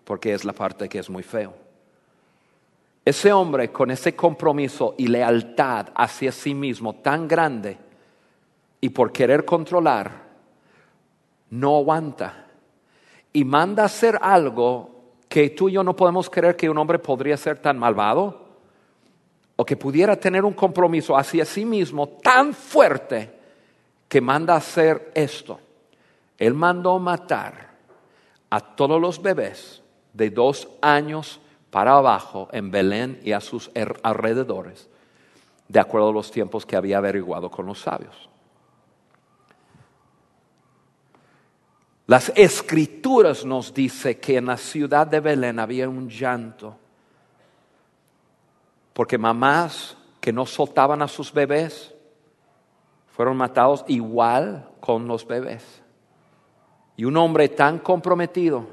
porque 0.04 0.32
es 0.32 0.44
la 0.44 0.52
parte 0.52 0.88
que 0.88 0.98
es 0.98 1.10
muy 1.10 1.22
feo. 1.22 1.63
Ese 3.04 3.32
hombre 3.32 3.70
con 3.70 3.90
ese 3.90 4.16
compromiso 4.16 4.94
y 4.96 5.08
lealtad 5.08 5.88
hacia 5.94 6.32
sí 6.32 6.54
mismo 6.54 6.94
tan 6.94 7.28
grande 7.28 7.76
y 8.80 8.88
por 8.88 9.12
querer 9.12 9.44
controlar, 9.44 10.24
no 11.50 11.76
aguanta 11.76 12.46
y 13.32 13.44
manda 13.44 13.84
hacer 13.84 14.18
algo 14.20 14.90
que 15.28 15.50
tú 15.50 15.68
y 15.68 15.72
yo 15.72 15.82
no 15.82 15.94
podemos 15.94 16.30
creer 16.30 16.56
que 16.56 16.70
un 16.70 16.78
hombre 16.78 16.98
podría 16.98 17.36
ser 17.36 17.58
tan 17.58 17.78
malvado 17.78 18.44
o 19.56 19.64
que 19.64 19.76
pudiera 19.76 20.16
tener 20.16 20.44
un 20.44 20.54
compromiso 20.54 21.16
hacia 21.16 21.44
sí 21.44 21.64
mismo 21.64 22.08
tan 22.08 22.54
fuerte 22.54 23.32
que 24.08 24.20
manda 24.20 24.56
hacer 24.56 25.12
esto. 25.14 25.60
Él 26.38 26.54
mandó 26.54 26.98
matar 26.98 27.74
a 28.50 28.60
todos 28.60 29.00
los 29.00 29.20
bebés 29.20 29.82
de 30.12 30.30
dos 30.30 30.68
años 30.80 31.40
para 31.74 31.96
abajo 31.96 32.48
en 32.52 32.70
Belén 32.70 33.20
y 33.24 33.32
a 33.32 33.40
sus 33.40 33.68
alrededores, 34.04 34.88
de 35.66 35.80
acuerdo 35.80 36.10
a 36.10 36.12
los 36.12 36.30
tiempos 36.30 36.64
que 36.64 36.76
había 36.76 36.98
averiguado 36.98 37.50
con 37.50 37.66
los 37.66 37.80
sabios. 37.80 38.30
Las 42.06 42.30
escrituras 42.36 43.44
nos 43.44 43.74
dice 43.74 44.20
que 44.20 44.36
en 44.36 44.46
la 44.46 44.56
ciudad 44.56 45.04
de 45.04 45.18
Belén 45.18 45.58
había 45.58 45.88
un 45.88 46.08
llanto, 46.08 46.78
porque 48.92 49.18
mamás 49.18 49.96
que 50.20 50.32
no 50.32 50.46
soltaban 50.46 51.02
a 51.02 51.08
sus 51.08 51.32
bebés 51.32 51.92
fueron 53.08 53.36
matados 53.36 53.84
igual 53.88 54.68
con 54.78 55.08
los 55.08 55.26
bebés. 55.26 55.82
Y 56.96 57.04
un 57.04 57.16
hombre 57.16 57.48
tan 57.48 57.80
comprometido 57.80 58.64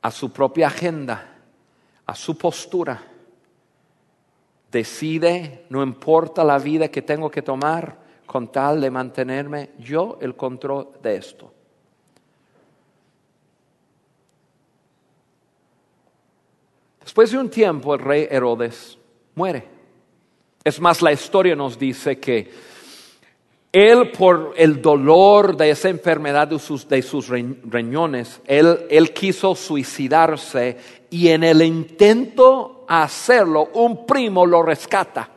a 0.00 0.12
su 0.12 0.32
propia 0.32 0.68
agenda, 0.68 1.31
a 2.06 2.14
su 2.14 2.36
postura. 2.36 3.02
Decide, 4.70 5.66
no 5.70 5.82
importa 5.82 6.42
la 6.44 6.58
vida 6.58 6.88
que 6.88 7.02
tengo 7.02 7.30
que 7.30 7.42
tomar, 7.42 8.00
con 8.26 8.50
tal 8.50 8.80
de 8.80 8.90
mantenerme 8.90 9.70
yo 9.78 10.18
el 10.20 10.34
control 10.34 10.88
de 11.02 11.16
esto. 11.16 11.52
Después 17.00 17.30
de 17.30 17.38
un 17.38 17.50
tiempo 17.50 17.94
el 17.94 18.00
rey 18.00 18.26
Herodes 18.30 18.96
muere. 19.34 19.68
Es 20.64 20.80
más, 20.80 21.02
la 21.02 21.12
historia 21.12 21.54
nos 21.56 21.78
dice 21.78 22.18
que 22.18 22.50
él 23.72 24.12
por 24.12 24.54
el 24.56 24.80
dolor 24.80 25.56
de 25.56 25.70
esa 25.70 25.88
enfermedad 25.88 26.48
de 26.48 26.58
sus, 26.58 26.88
de 26.88 27.02
sus 27.02 27.28
riñones, 27.28 28.40
él, 28.46 28.86
él 28.88 29.12
quiso 29.12 29.54
suicidarse 29.54 30.76
y 31.12 31.28
en 31.28 31.44
el 31.44 31.60
intento 31.60 32.86
a 32.88 33.02
hacerlo, 33.02 33.68
un 33.74 34.06
primo 34.06 34.46
lo 34.46 34.62
rescata. 34.62 35.28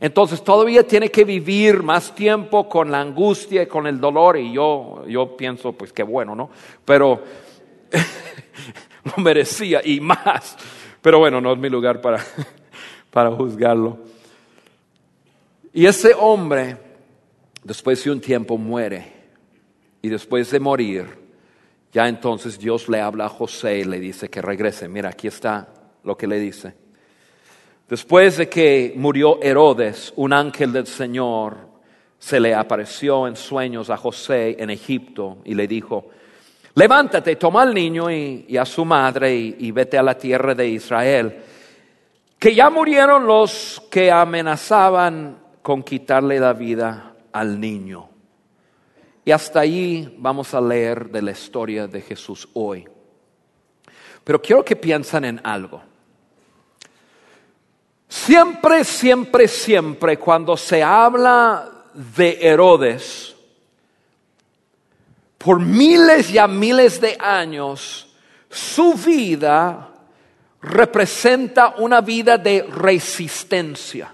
Entonces 0.00 0.42
todavía 0.42 0.84
tiene 0.84 1.08
que 1.08 1.24
vivir 1.24 1.84
más 1.84 2.12
tiempo 2.16 2.68
con 2.68 2.90
la 2.90 3.00
angustia 3.00 3.62
y 3.62 3.66
con 3.66 3.86
el 3.86 4.00
dolor 4.00 4.36
y 4.36 4.52
yo, 4.52 5.04
yo 5.06 5.36
pienso, 5.36 5.72
pues 5.72 5.92
qué 5.92 6.02
bueno, 6.02 6.34
¿no? 6.34 6.50
Pero 6.84 7.22
lo 9.04 9.22
merecía 9.22 9.80
y 9.84 10.00
más. 10.00 10.56
Pero 11.00 11.20
bueno, 11.20 11.40
no 11.40 11.52
es 11.52 11.58
mi 11.58 11.68
lugar 11.68 12.00
para, 12.00 12.18
para 13.12 13.30
juzgarlo. 13.30 13.98
Y 15.72 15.86
ese 15.86 16.12
hombre, 16.18 16.76
después 17.62 18.02
de 18.02 18.10
un 18.10 18.20
tiempo, 18.20 18.58
muere. 18.58 19.12
Y 20.02 20.08
después 20.08 20.50
de 20.50 20.58
morir, 20.58 21.19
ya 21.92 22.08
entonces 22.08 22.58
Dios 22.58 22.88
le 22.88 23.00
habla 23.00 23.26
a 23.26 23.28
José 23.28 23.78
y 23.78 23.84
le 23.84 23.98
dice 23.98 24.28
que 24.28 24.40
regrese. 24.40 24.88
Mira, 24.88 25.10
aquí 25.10 25.26
está 25.26 25.68
lo 26.04 26.16
que 26.16 26.26
le 26.26 26.38
dice. 26.38 26.74
Después 27.88 28.36
de 28.36 28.48
que 28.48 28.92
murió 28.96 29.42
Herodes, 29.42 30.12
un 30.16 30.32
ángel 30.32 30.72
del 30.72 30.86
Señor 30.86 31.56
se 32.20 32.38
le 32.38 32.54
apareció 32.54 33.26
en 33.26 33.34
sueños 33.34 33.90
a 33.90 33.96
José 33.96 34.56
en 34.60 34.70
Egipto 34.70 35.38
y 35.44 35.54
le 35.54 35.66
dijo, 35.66 36.10
levántate, 36.74 37.34
toma 37.34 37.62
al 37.62 37.74
niño 37.74 38.10
y, 38.10 38.56
a 38.56 38.64
su 38.64 38.84
madre 38.84 39.34
y, 39.34 39.70
vete 39.72 39.98
a 39.98 40.02
la 40.02 40.16
tierra 40.16 40.54
de 40.54 40.68
Israel, 40.68 41.42
que 42.38 42.54
ya 42.54 42.70
murieron 42.70 43.26
los 43.26 43.82
que 43.90 44.12
amenazaban 44.12 45.38
con 45.62 45.82
quitarle 45.82 46.38
la 46.38 46.52
vida 46.52 47.14
al 47.32 47.58
niño. 47.58 48.09
Y 49.24 49.32
hasta 49.32 49.60
ahí 49.60 50.16
vamos 50.18 50.54
a 50.54 50.60
leer 50.60 51.10
de 51.10 51.22
la 51.22 51.32
historia 51.32 51.86
de 51.86 52.00
Jesús 52.00 52.48
hoy. 52.54 52.86
Pero 54.24 54.40
quiero 54.40 54.64
que 54.64 54.76
piensen 54.76 55.24
en 55.24 55.40
algo. 55.44 55.82
Siempre, 58.08 58.84
siempre, 58.84 59.46
siempre 59.46 60.18
cuando 60.18 60.56
se 60.56 60.82
habla 60.82 61.70
de 61.94 62.38
Herodes, 62.40 63.36
por 65.38 65.60
miles 65.60 66.30
y 66.30 66.38
a 66.38 66.46
miles 66.46 67.00
de 67.00 67.16
años, 67.18 68.12
su 68.50 68.94
vida 68.94 69.90
representa 70.60 71.76
una 71.78 72.00
vida 72.00 72.36
de 72.36 72.62
resistencia. 72.62 74.12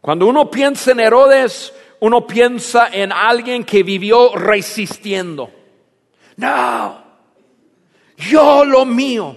Cuando 0.00 0.26
uno 0.26 0.50
piensa 0.50 0.92
en 0.92 1.00
Herodes, 1.00 1.72
uno 2.04 2.26
piensa 2.26 2.88
en 2.92 3.12
alguien 3.12 3.64
que 3.64 3.82
vivió 3.82 4.36
resistiendo. 4.36 5.50
No, 6.36 7.02
yo 8.18 8.62
lo 8.66 8.84
mío, 8.84 9.34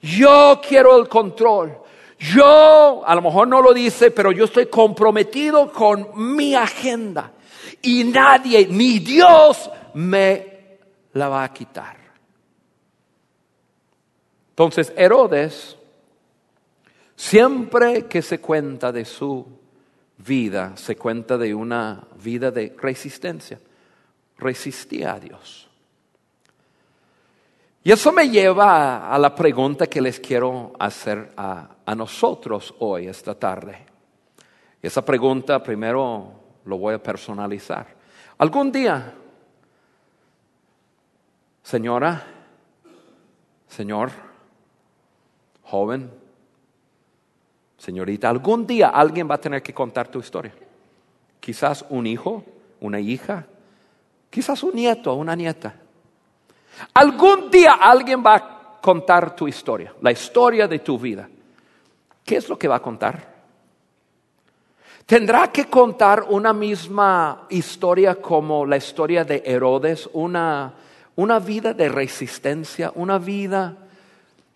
yo 0.00 0.58
quiero 0.66 0.98
el 0.98 1.06
control. 1.06 1.76
Yo, 2.18 3.02
a 3.06 3.14
lo 3.14 3.20
mejor 3.20 3.46
no 3.46 3.60
lo 3.60 3.74
dice, 3.74 4.10
pero 4.10 4.32
yo 4.32 4.46
estoy 4.46 4.66
comprometido 4.66 5.70
con 5.70 6.34
mi 6.34 6.54
agenda 6.54 7.30
y 7.82 8.04
nadie, 8.04 8.66
ni 8.66 9.00
Dios, 9.00 9.70
me 9.92 10.78
la 11.12 11.28
va 11.28 11.44
a 11.44 11.52
quitar. 11.52 11.98
Entonces, 14.48 14.94
Herodes, 14.96 15.76
siempre 17.14 18.06
que 18.06 18.22
se 18.22 18.40
cuenta 18.40 18.90
de 18.92 19.04
su 19.04 19.57
vida, 20.18 20.76
se 20.76 20.96
cuenta 20.96 21.38
de 21.38 21.54
una 21.54 22.06
vida 22.22 22.50
de 22.50 22.74
resistencia. 22.78 23.60
Resistía 24.36 25.14
a 25.14 25.20
Dios. 25.20 25.68
Y 27.82 27.92
eso 27.92 28.12
me 28.12 28.28
lleva 28.28 29.12
a, 29.12 29.18
la 29.18 29.34
pregunta 29.34 29.86
que 29.86 30.00
les 30.00 30.20
quiero 30.20 30.72
hacer 30.78 31.32
a, 31.36 31.76
a 31.86 31.94
nosotros 31.94 32.74
hoy, 32.80 33.06
esta 33.06 33.34
tarde. 33.34 33.86
esa 34.82 35.04
pregunta 35.04 35.62
primero 35.62 36.32
lo 36.64 36.76
voy 36.76 36.94
a 36.94 37.02
personalizar. 37.02 37.86
¿Algún 38.36 38.70
día, 38.70 39.14
señora, 41.62 42.24
señor, 43.68 44.10
joven, 45.62 46.10
señorita, 47.78 48.28
algún 48.28 48.66
día 48.66 48.88
alguien 48.88 49.30
va 49.30 49.36
a 49.36 49.40
tener 49.40 49.62
que 49.62 49.72
contar 49.72 50.08
tu 50.08 50.18
historia? 50.18 50.52
Quizás 51.40 51.84
un 51.88 52.06
hijo, 52.06 52.44
una 52.80 53.00
hija, 53.00 53.46
quizás 54.28 54.62
un 54.62 54.74
nieto, 54.74 55.14
una 55.14 55.34
nieta. 55.34 55.74
Algún 56.94 57.50
día 57.50 57.72
alguien 57.80 58.22
va 58.24 58.34
a 58.34 58.80
contar 58.80 59.34
tu 59.34 59.48
historia, 59.48 59.94
la 60.00 60.12
historia 60.12 60.68
de 60.68 60.80
tu 60.80 60.98
vida. 60.98 61.28
¿Qué 62.24 62.36
es 62.36 62.48
lo 62.48 62.58
que 62.58 62.68
va 62.68 62.76
a 62.76 62.82
contar? 62.82 63.38
Tendrá 65.06 65.50
que 65.50 65.64
contar 65.64 66.26
una 66.28 66.52
misma 66.52 67.46
historia 67.48 68.16
como 68.16 68.66
la 68.66 68.76
historia 68.76 69.24
de 69.24 69.42
Herodes, 69.46 70.08
una, 70.12 70.74
una 71.16 71.38
vida 71.38 71.72
de 71.72 71.88
resistencia, 71.88 72.92
una 72.94 73.18
vida 73.18 73.74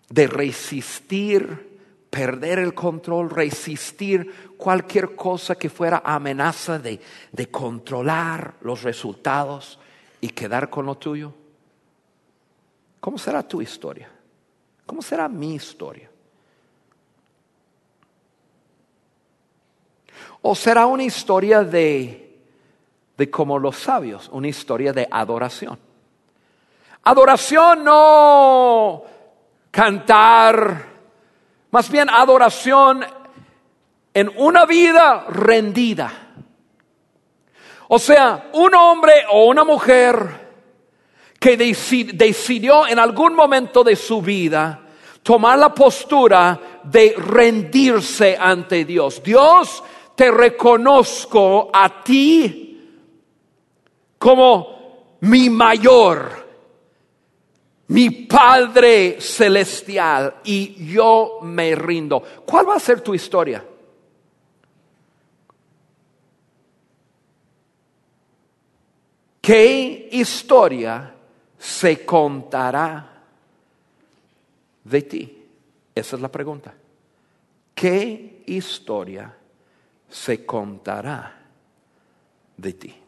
de 0.09 0.27
resistir, 0.27 1.72
perder 2.13 2.59
el 2.59 2.75
control, 2.75 3.31
resistir 3.31 4.53
cualquier 4.55 5.15
cosa 5.15 5.55
que 5.55 5.67
fuera 5.67 6.03
amenaza 6.05 6.77
de, 6.77 6.99
controlar 7.49 8.53
los 8.61 8.83
resultados 8.83 9.79
y 10.21 10.29
quedar 10.29 10.69
con 10.69 10.85
lo 10.85 10.93
tuyo. 10.93 11.33
¿Cómo 12.99 13.17
será 13.17 13.41
tu 13.41 13.63
historia? 13.63 14.11
¿Cómo 14.85 15.01
será 15.01 15.27
mi 15.27 15.55
historia? 15.55 16.07
¿O 20.43 20.53
será 20.53 20.85
una 20.85 21.05
historia 21.05 21.63
de, 21.63 22.37
de 23.17 23.31
como 23.31 23.57
los 23.57 23.75
sabios, 23.75 24.29
una 24.31 24.49
historia 24.49 24.93
de 24.93 25.07
adoración? 25.09 25.79
Adoración 27.05 27.83
no 27.83 29.03
cantar, 29.71 30.92
más 31.73 31.89
bien 31.89 32.07
adoración 32.07 33.03
en 34.13 34.31
una 34.37 34.63
vida 34.63 35.25
rendida. 35.27 36.13
O 37.87 37.97
sea, 37.97 38.51
un 38.53 38.75
hombre 38.75 39.25
o 39.31 39.45
una 39.45 39.63
mujer 39.63 40.51
que 41.39 41.57
decidió 41.57 42.85
en 42.85 42.99
algún 42.99 43.33
momento 43.33 43.83
de 43.83 43.95
su 43.95 44.21
vida 44.21 44.81
tomar 45.23 45.57
la 45.57 45.73
postura 45.73 46.59
de 46.83 47.15
rendirse 47.17 48.37
ante 48.39 48.85
Dios. 48.85 49.23
Dios, 49.23 49.83
te 50.13 50.29
reconozco 50.29 51.71
a 51.73 52.03
ti 52.03 52.99
como 54.19 55.17
mi 55.21 55.49
mayor, 55.49 56.42
mi 57.93 58.09
Padre 58.09 59.21
celestial, 59.21 60.37
y 60.45 60.91
yo 60.91 61.37
me 61.43 61.75
rindo. 61.75 62.23
¿Cuál 62.43 62.67
va 62.67 62.75
a 62.75 62.79
ser 62.79 63.01
tu 63.01 63.13
historia? 63.13 63.63
¿Qué 69.39 70.09
historia 70.11 71.13
se 71.59 72.03
contará 72.03 73.21
de 74.83 75.01
ti? 75.03 75.43
Esa 75.93 76.15
es 76.15 76.21
la 76.21 76.31
pregunta. 76.31 76.73
¿Qué 77.75 78.41
historia 78.47 79.31
se 80.09 80.43
contará 80.43 81.31
de 82.57 82.73
ti? 82.73 83.02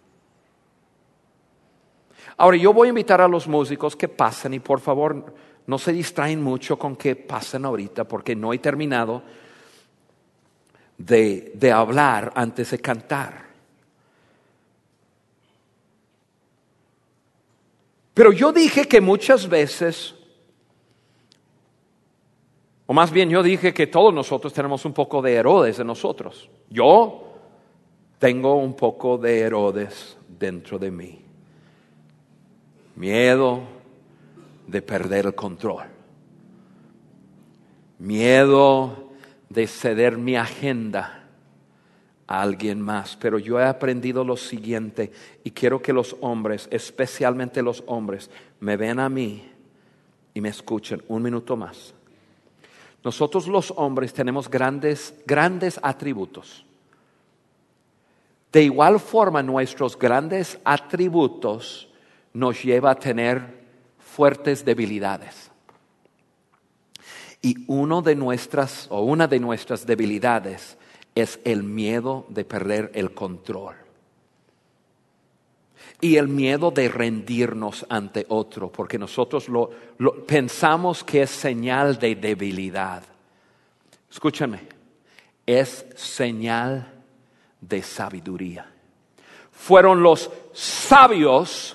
Ahora 2.37 2.57
yo 2.57 2.73
voy 2.73 2.87
a 2.87 2.89
invitar 2.89 3.21
a 3.21 3.27
los 3.27 3.47
músicos 3.47 3.95
que 3.95 4.09
pasen 4.09 4.53
y 4.53 4.59
por 4.59 4.79
favor 4.81 5.33
no 5.67 5.77
se 5.77 5.93
distraen 5.93 6.43
mucho 6.43 6.77
con 6.77 6.95
que 6.95 7.15
pasen 7.15 7.65
ahorita 7.65 8.05
porque 8.05 8.35
no 8.35 8.51
he 8.51 8.59
terminado 8.59 9.23
de, 10.97 11.51
de 11.55 11.71
hablar 11.71 12.31
antes 12.35 12.71
de 12.71 12.79
cantar. 12.79 13.45
Pero 18.13 18.31
yo 18.31 18.53
dije 18.53 18.87
que 18.87 19.01
muchas 19.01 19.47
veces, 19.49 20.15
o 22.85 22.93
más 22.93 23.11
bien 23.11 23.29
yo 23.29 23.43
dije 23.43 23.73
que 23.73 23.87
todos 23.87 24.13
nosotros 24.13 24.53
tenemos 24.53 24.85
un 24.85 24.93
poco 24.93 25.21
de 25.21 25.33
Herodes 25.33 25.79
en 25.79 25.87
nosotros. 25.87 26.49
Yo 26.69 27.33
tengo 28.19 28.55
un 28.55 28.73
poco 28.73 29.17
de 29.17 29.39
Herodes 29.39 30.17
dentro 30.27 30.79
de 30.79 30.91
mí. 30.91 31.24
Miedo 32.95 33.61
de 34.67 34.81
perder 34.81 35.27
el 35.27 35.35
control. 35.35 35.83
Miedo 37.99 39.09
de 39.49 39.67
ceder 39.67 40.17
mi 40.17 40.35
agenda 40.35 41.27
a 42.27 42.41
alguien 42.41 42.81
más. 42.81 43.15
Pero 43.17 43.39
yo 43.39 43.59
he 43.59 43.65
aprendido 43.65 44.23
lo 44.23 44.37
siguiente 44.37 45.11
y 45.43 45.51
quiero 45.51 45.81
que 45.81 45.93
los 45.93 46.15
hombres, 46.21 46.67
especialmente 46.71 47.61
los 47.61 47.83
hombres, 47.87 48.29
me 48.59 48.77
vean 48.77 48.99
a 48.99 49.09
mí 49.09 49.49
y 50.33 50.41
me 50.41 50.49
escuchen 50.49 51.03
un 51.07 51.23
minuto 51.23 51.55
más. 51.55 51.93
Nosotros 53.03 53.47
los 53.47 53.71
hombres 53.77 54.13
tenemos 54.13 54.49
grandes, 54.49 55.13
grandes 55.27 55.79
atributos. 55.83 56.65
De 58.51 58.63
igual 58.63 58.99
forma, 58.99 59.43
nuestros 59.43 59.99
grandes 59.99 60.57
atributos 60.63 61.89
nos 62.35 62.61
lleva 62.63 62.91
a 62.91 62.99
tener 62.99 63.41
fuertes 63.97 64.63
debilidades. 64.63 65.49
Y 67.41 67.63
uno 67.67 68.01
de 68.01 68.15
nuestras 68.15 68.87
o 68.89 69.01
una 69.01 69.27
de 69.27 69.39
nuestras 69.39 69.85
debilidades 69.85 70.77
es 71.15 71.39
el 71.45 71.63
miedo 71.63 72.25
de 72.29 72.43
perder 72.43 72.91
el 72.93 73.13
control. 73.13 73.75
Y 76.01 76.17
el 76.17 76.27
miedo 76.27 76.71
de 76.71 76.89
rendirnos 76.89 77.85
ante 77.87 78.25
otro, 78.27 78.69
porque 78.69 78.99
nosotros 78.99 79.47
lo, 79.47 79.69
pensamos 80.27 81.05
que 81.05 81.21
es 81.21 81.29
señal 81.29 81.97
de 81.97 82.15
debilidad. 82.15 83.01
Escúchame, 84.11 84.59
es 85.45 85.85
señal 85.95 86.91
de 87.61 87.81
sabiduría. 87.81 88.69
Fueron 89.51 90.03
los 90.03 90.29
sabios 90.51 91.74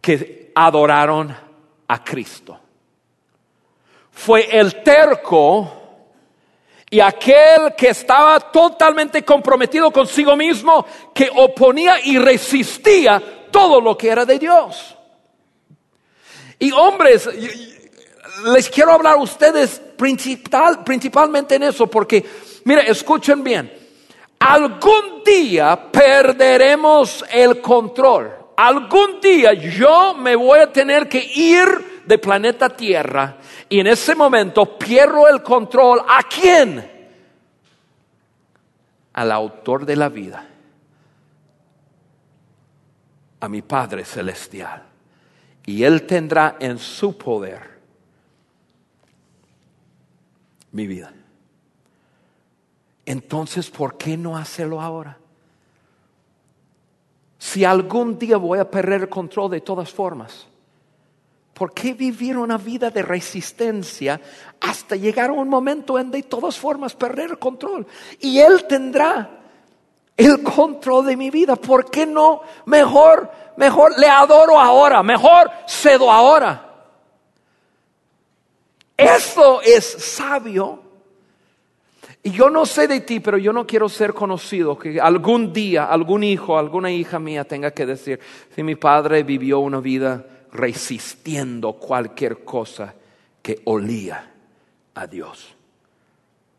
que 0.00 0.52
adoraron 0.54 1.34
a 1.88 2.04
Cristo. 2.04 2.58
Fue 4.10 4.48
el 4.58 4.82
terco 4.82 5.78
y 6.90 7.00
aquel 7.00 7.74
que 7.76 7.88
estaba 7.88 8.40
totalmente 8.40 9.22
comprometido 9.22 9.90
consigo 9.90 10.34
mismo, 10.36 10.86
que 11.14 11.30
oponía 11.34 11.96
y 12.02 12.18
resistía 12.18 13.48
todo 13.50 13.80
lo 13.80 13.96
que 13.96 14.08
era 14.08 14.24
de 14.24 14.38
Dios. 14.38 14.96
Y 16.58 16.72
hombres, 16.72 17.28
les 18.52 18.70
quiero 18.70 18.92
hablar 18.92 19.14
a 19.14 19.22
ustedes 19.22 19.80
principal, 19.96 20.82
principalmente 20.82 21.56
en 21.56 21.64
eso, 21.64 21.86
porque, 21.88 22.24
mire, 22.64 22.90
escuchen 22.90 23.44
bien, 23.44 23.72
algún 24.38 25.22
día 25.24 25.90
perderemos 25.92 27.24
el 27.30 27.60
control. 27.60 28.37
Algún 28.58 29.20
día 29.20 29.54
yo 29.54 30.16
me 30.16 30.34
voy 30.34 30.58
a 30.58 30.72
tener 30.72 31.08
que 31.08 31.22
ir 31.32 32.02
de 32.04 32.18
planeta 32.18 32.68
Tierra 32.68 33.36
y 33.68 33.78
en 33.78 33.86
ese 33.86 34.16
momento 34.16 34.76
pierdo 34.76 35.28
el 35.28 35.44
control. 35.44 36.00
¿A 36.00 36.24
quién? 36.24 36.90
Al 39.12 39.30
autor 39.30 39.86
de 39.86 39.94
la 39.94 40.08
vida, 40.08 40.44
a 43.38 43.48
mi 43.48 43.62
Padre 43.62 44.04
Celestial. 44.04 44.82
Y 45.64 45.84
Él 45.84 46.04
tendrá 46.04 46.56
en 46.58 46.80
su 46.80 47.16
poder 47.16 47.78
mi 50.72 50.88
vida. 50.88 51.12
Entonces, 53.06 53.70
¿por 53.70 53.96
qué 53.96 54.16
no 54.16 54.36
hacerlo 54.36 54.80
ahora? 54.80 55.16
Si 57.38 57.64
algún 57.64 58.18
día 58.18 58.36
voy 58.36 58.58
a 58.58 58.68
perder 58.68 59.02
el 59.02 59.08
control 59.08 59.50
de 59.52 59.60
todas 59.60 59.90
formas. 59.90 60.46
¿Por 61.54 61.72
qué 61.72 61.92
vivir 61.92 62.36
una 62.36 62.56
vida 62.56 62.90
de 62.90 63.02
resistencia 63.02 64.20
hasta 64.60 64.94
llegar 64.94 65.30
a 65.30 65.32
un 65.32 65.48
momento 65.48 65.98
en 65.98 66.10
de 66.10 66.22
todas 66.22 66.56
formas 66.56 66.94
perder 66.94 67.30
el 67.30 67.38
control? 67.38 67.86
Y 68.20 68.38
Él 68.38 68.64
tendrá 68.68 69.38
el 70.16 70.42
control 70.42 71.06
de 71.06 71.16
mi 71.16 71.30
vida. 71.30 71.56
¿Por 71.56 71.90
qué 71.90 72.06
no? 72.06 72.42
Mejor, 72.66 73.30
mejor 73.56 73.98
le 73.98 74.08
adoro 74.08 74.60
ahora, 74.60 75.02
mejor 75.02 75.50
cedo 75.66 76.10
ahora. 76.10 76.64
Eso 78.96 79.62
es 79.62 79.84
sabio. 79.84 80.87
Y 82.28 82.30
yo 82.30 82.50
no 82.50 82.66
sé 82.66 82.86
de 82.86 83.00
ti, 83.00 83.20
pero 83.20 83.38
yo 83.38 83.54
no 83.54 83.66
quiero 83.66 83.88
ser 83.88 84.12
conocido, 84.12 84.78
que 84.78 85.00
algún 85.00 85.50
día 85.50 85.86
algún 85.86 86.22
hijo, 86.22 86.58
alguna 86.58 86.90
hija 86.90 87.18
mía 87.18 87.44
tenga 87.44 87.70
que 87.70 87.86
decir, 87.86 88.20
si 88.54 88.62
mi 88.62 88.74
padre 88.74 89.22
vivió 89.22 89.60
una 89.60 89.80
vida 89.80 90.26
resistiendo 90.52 91.72
cualquier 91.72 92.44
cosa 92.44 92.94
que 93.40 93.62
olía 93.64 94.30
a 94.94 95.06
Dios. 95.06 95.54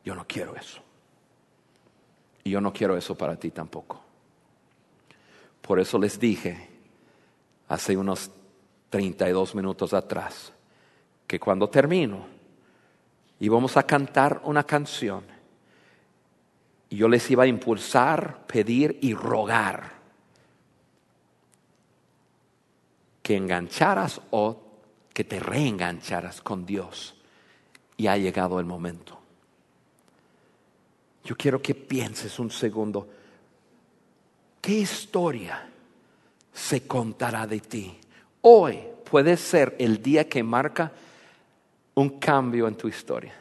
Yo 0.04 0.16
no 0.16 0.26
quiero 0.26 0.56
eso. 0.56 0.82
Y 2.44 2.50
yo 2.50 2.62
no 2.62 2.74
quiero 2.74 2.98
eso 2.98 3.14
para 3.14 3.36
ti 3.36 3.52
tampoco. 3.52 4.02
Por 5.62 5.80
eso 5.80 6.00
les 6.00 6.20
dije 6.20 6.68
hace 7.68 7.96
unos 7.96 8.32
32 8.90 9.54
minutos 9.54 9.94
atrás 9.94 10.52
que 11.28 11.40
cuando 11.40 11.70
termino 11.70 12.26
íbamos 13.40 13.78
a 13.78 13.84
cantar 13.84 14.42
una 14.46 14.64
canción 14.64 15.38
y 16.90 16.98
yo 16.98 17.08
les 17.08 17.30
iba 17.30 17.44
a 17.44 17.48
impulsar, 17.48 18.46
pedir 18.48 18.98
y 19.02 19.14
rogar 19.14 20.00
que 23.22 23.36
engancharas 23.36 24.20
o 24.32 24.60
que 25.14 25.24
te 25.24 25.40
reengancharas 25.40 26.42
con 26.42 26.66
Dios. 26.66 27.16
Y 27.96 28.08
ha 28.08 28.18
llegado 28.18 28.60
el 28.60 28.66
momento. 28.66 29.20
Yo 31.24 31.36
quiero 31.36 31.62
que 31.62 31.76
pienses 31.76 32.40
un 32.40 32.50
segundo, 32.50 33.08
¿qué 34.60 34.72
historia 34.72 35.70
se 36.52 36.88
contará 36.88 37.46
de 37.46 37.60
ti? 37.60 38.00
Hoy 38.42 38.80
puede 39.08 39.38
ser 39.38 39.76
el 39.78 40.02
día 40.02 40.28
que 40.28 40.42
marca 40.42 40.92
un 41.94 42.18
cambio 42.18 42.68
en 42.68 42.76
tu 42.76 42.88
historia. 42.88 43.36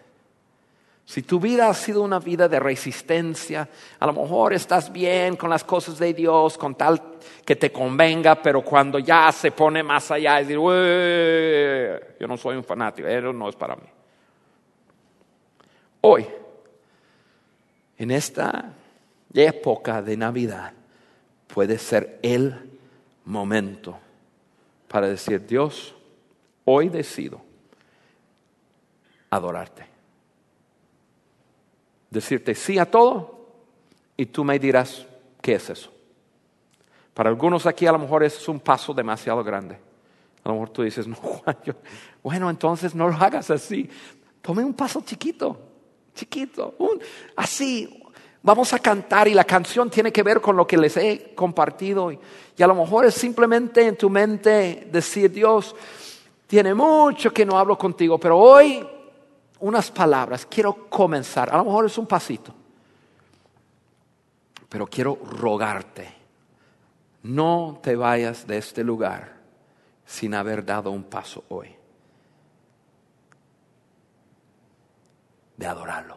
Si 1.09 1.23
tu 1.23 1.41
vida 1.41 1.71
ha 1.71 1.73
sido 1.73 2.03
una 2.03 2.19
vida 2.19 2.51
de 2.51 2.61
resistencia, 2.61 3.67
a 3.99 4.07
lo 4.07 4.13
mejor 4.13 4.53
estás 4.53 4.93
bien 4.93 5.37
con 5.37 5.49
las 5.49 5.65
cosas 5.65 5.99
de 5.99 6.13
Dios, 6.13 6.59
con 6.59 6.75
tal 6.75 7.03
que 7.47 7.57
te 7.57 7.73
convenga, 7.73 8.43
pero 8.43 8.61
cuando 8.61 8.99
ya 8.99 9.33
se 9.33 9.51
pone 9.53 9.83
más 9.83 10.11
allá, 10.11 10.39
es 10.39 10.49
decir, 10.49 12.17
yo 12.21 12.27
no 12.27 12.37
soy 12.37 12.59
un 12.59 12.63
fanático, 12.63 13.09
eso 13.09 13.33
no 13.33 13.49
es 13.49 13.57
para 13.57 13.75
mí. 13.77 13.89
Hoy, 16.03 16.27
en 17.97 18.11
esta 18.11 18.75
época 19.33 20.03
de 20.03 20.15
Navidad, 20.15 20.75
puede 21.47 21.79
ser 21.79 22.19
el 22.21 22.79
momento 23.25 23.99
para 24.89 25.09
decir, 25.09 25.47
Dios, 25.47 25.95
hoy 26.67 26.91
decido 26.91 27.41
adorarte 29.31 29.98
decirte 32.11 32.55
sí 32.55 32.79
a 32.79 32.91
todo 32.91 33.39
y 34.17 34.27
tú 34.27 34.45
me 34.45 34.59
dirás, 34.59 35.07
¿qué 35.41 35.55
es 35.55 35.71
eso? 35.71 35.93
Para 37.15 37.31
algunos 37.31 37.67
aquí 37.67 37.87
a 37.87 37.93
lo 37.93 37.99
mejor 37.99 38.23
es 38.23 38.49
un 38.49 38.61
paso 38.61 38.95
demasiado 38.95 39.43
grande. 39.43 39.77
A 40.45 40.49
lo 40.49 40.55
mejor 40.55 40.71
tú 40.71 40.83
dices, 40.83 41.07
no, 41.07 41.17
Juan, 41.17 41.57
bueno, 42.23 42.51
entonces 42.51 42.95
no 42.95 43.09
lo 43.09 43.17
hagas 43.17 43.51
así. 43.51 43.89
Tome 44.41 44.65
un 44.65 44.75
paso 44.75 45.03
chiquito, 45.05 45.59
chiquito, 46.15 46.75
así. 47.37 48.03
Vamos 48.41 48.73
a 48.73 48.79
cantar 48.79 49.27
y 49.27 49.35
la 49.35 49.45
canción 49.45 49.91
tiene 49.91 50.13
que 50.13 50.23
ver 50.23 50.41
con 50.41 50.57
lo 50.57 50.67
que 50.67 50.79
les 50.79 50.97
he 50.97 51.35
compartido. 51.35 52.13
Y, 52.13 52.19
y 52.57 52.63
a 52.63 52.67
lo 52.67 52.75
mejor 52.75 53.05
es 53.05 53.15
simplemente 53.15 53.85
en 53.85 53.97
tu 53.97 54.09
mente 54.09 54.89
decir, 54.91 55.31
Dios, 55.31 55.75
tiene 56.47 56.73
mucho 56.73 57.33
que 57.33 57.45
no 57.45 57.59
hablo 57.59 57.77
contigo, 57.77 58.19
pero 58.19 58.39
hoy 58.39 58.87
unas 59.61 59.91
palabras, 59.91 60.47
quiero 60.47 60.89
comenzar, 60.89 61.53
a 61.53 61.57
lo 61.57 61.65
mejor 61.65 61.87
es 61.87 61.99
un 61.99 62.07
pasito, 62.07 62.55
pero 64.69 64.87
quiero 64.87 65.19
rogarte, 65.25 66.13
no 67.25 67.81
te 67.83 67.97
vayas 67.97 68.47
de 68.47 68.59
este 68.59 68.85
lugar 68.85 69.37
sin 70.05 70.35
haber 70.35 70.65
dado 70.65 70.91
un 70.91 71.05
paso 71.05 71.45
hoy, 71.49 71.75
de 75.57 75.67
adorarlo. 75.67 76.17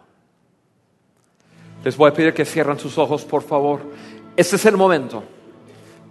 Les 1.84 1.98
voy 1.98 2.12
a 2.12 2.14
pedir 2.14 2.34
que 2.34 2.46
cierren 2.46 2.78
sus 2.78 2.98
ojos, 2.98 3.26
por 3.26 3.42
favor. 3.42 3.82
Este 4.38 4.56
es 4.56 4.66
el 4.66 4.78
momento. 4.78 5.24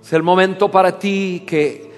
Es 0.02 0.12
el 0.12 0.22
momento 0.22 0.68
para 0.70 0.98
ti 0.98 1.44
que 1.46 1.89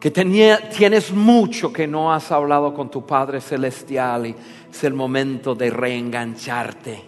que 0.00 0.10
tienes 0.10 1.12
mucho 1.12 1.70
que 1.70 1.86
no 1.86 2.10
has 2.10 2.32
hablado 2.32 2.72
con 2.72 2.90
tu 2.90 3.04
Padre 3.04 3.38
Celestial 3.42 4.26
y 4.26 4.34
es 4.70 4.84
el 4.84 4.94
momento 4.94 5.54
de 5.54 5.68
reengancharte. 5.68 7.04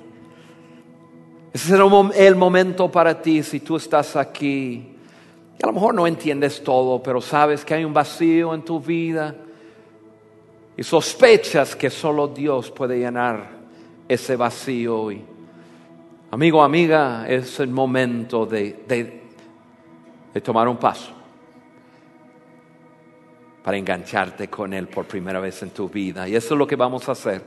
Ese 1.54 1.74
es 1.74 2.20
el, 2.20 2.36
momento 2.36 2.90
para 2.90 3.20
ti 3.20 3.42
si 3.42 3.60
tú 3.60 3.76
estás 3.76 4.14
aquí. 4.14 4.94
Y 5.58 5.62
a 5.62 5.66
lo 5.66 5.72
mejor 5.72 5.94
no 5.94 6.06
entiendes 6.06 6.62
todo, 6.62 7.02
pero 7.02 7.22
sabes 7.22 7.64
que 7.64 7.72
hay 7.72 7.84
un 7.84 7.94
vacío 7.94 8.52
en 8.52 8.62
tu 8.62 8.78
vida 8.78 9.34
y 10.76 10.82
sospechas 10.82 11.74
que 11.74 11.88
solo 11.88 12.28
Dios 12.28 12.70
puede 12.70 12.98
llenar 12.98 13.52
ese 14.06 14.36
vacío. 14.36 15.10
Y, 15.10 15.24
amigo, 16.30 16.62
amiga, 16.62 17.24
es 17.26 17.58
el 17.60 17.68
momento 17.68 18.44
de 18.44 19.22
tomar 20.42 20.68
un 20.68 20.76
paso 20.76 21.21
para 23.62 23.76
engancharte 23.76 24.48
con 24.48 24.72
Él 24.74 24.88
por 24.88 25.06
primera 25.06 25.40
vez 25.40 25.62
en 25.62 25.70
tu 25.70 25.88
vida. 25.88 26.28
Y 26.28 26.34
eso 26.34 26.54
es 26.54 26.58
lo 26.58 26.66
que 26.66 26.76
vamos 26.76 27.08
a 27.08 27.12
hacer. 27.12 27.42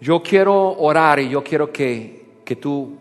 Yo 0.00 0.22
quiero 0.22 0.78
orar 0.78 1.18
y 1.18 1.28
yo 1.28 1.42
quiero 1.42 1.72
que, 1.72 2.40
que 2.44 2.56
tú 2.56 2.96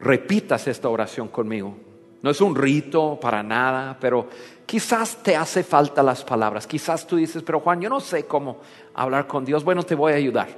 repitas 0.00 0.66
esta 0.66 0.88
oración 0.88 1.28
conmigo. 1.28 1.76
No 2.22 2.30
es 2.30 2.40
un 2.40 2.54
rito 2.54 3.18
para 3.20 3.42
nada, 3.42 3.96
pero 3.98 4.28
quizás 4.66 5.22
te 5.22 5.36
hace 5.36 5.62
falta 5.62 6.02
las 6.02 6.24
palabras. 6.24 6.66
Quizás 6.66 7.06
tú 7.06 7.16
dices, 7.16 7.42
pero 7.42 7.60
Juan, 7.60 7.80
yo 7.80 7.88
no 7.88 8.00
sé 8.00 8.24
cómo 8.26 8.58
hablar 8.94 9.26
con 9.26 9.44
Dios. 9.44 9.64
Bueno, 9.64 9.82
te 9.82 9.94
voy 9.94 10.12
a 10.12 10.16
ayudar. 10.16 10.48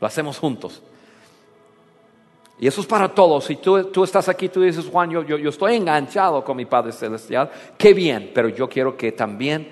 Lo 0.00 0.06
hacemos 0.06 0.38
juntos. 0.38 0.82
Y 2.58 2.66
eso 2.66 2.80
es 2.80 2.86
para 2.86 3.08
todos. 3.08 3.44
Si 3.44 3.56
tú, 3.56 3.84
tú 3.84 4.04
estás 4.04 4.28
aquí, 4.28 4.48
tú 4.48 4.62
dices, 4.62 4.86
Juan, 4.90 5.10
yo, 5.10 5.22
yo, 5.22 5.36
yo 5.36 5.50
estoy 5.50 5.74
enganchado 5.74 6.42
con 6.42 6.56
mi 6.56 6.64
Padre 6.64 6.92
Celestial. 6.92 7.50
Qué 7.76 7.92
bien, 7.92 8.30
pero 8.34 8.48
yo 8.48 8.68
quiero 8.68 8.96
que 8.96 9.12
también, 9.12 9.68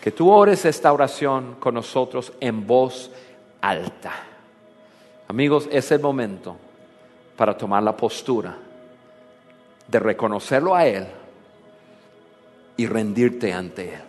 que 0.00 0.12
tú 0.12 0.30
ores 0.30 0.64
esta 0.64 0.92
oración 0.92 1.56
con 1.58 1.74
nosotros 1.74 2.32
en 2.40 2.66
voz 2.66 3.10
alta. 3.60 4.12
Amigos, 5.26 5.68
es 5.72 5.90
el 5.90 6.00
momento 6.00 6.56
para 7.36 7.56
tomar 7.56 7.82
la 7.82 7.96
postura 7.96 8.56
de 9.88 9.98
reconocerlo 9.98 10.74
a 10.74 10.86
Él 10.86 11.06
y 12.76 12.86
rendirte 12.86 13.52
ante 13.52 13.94
Él. 13.94 14.02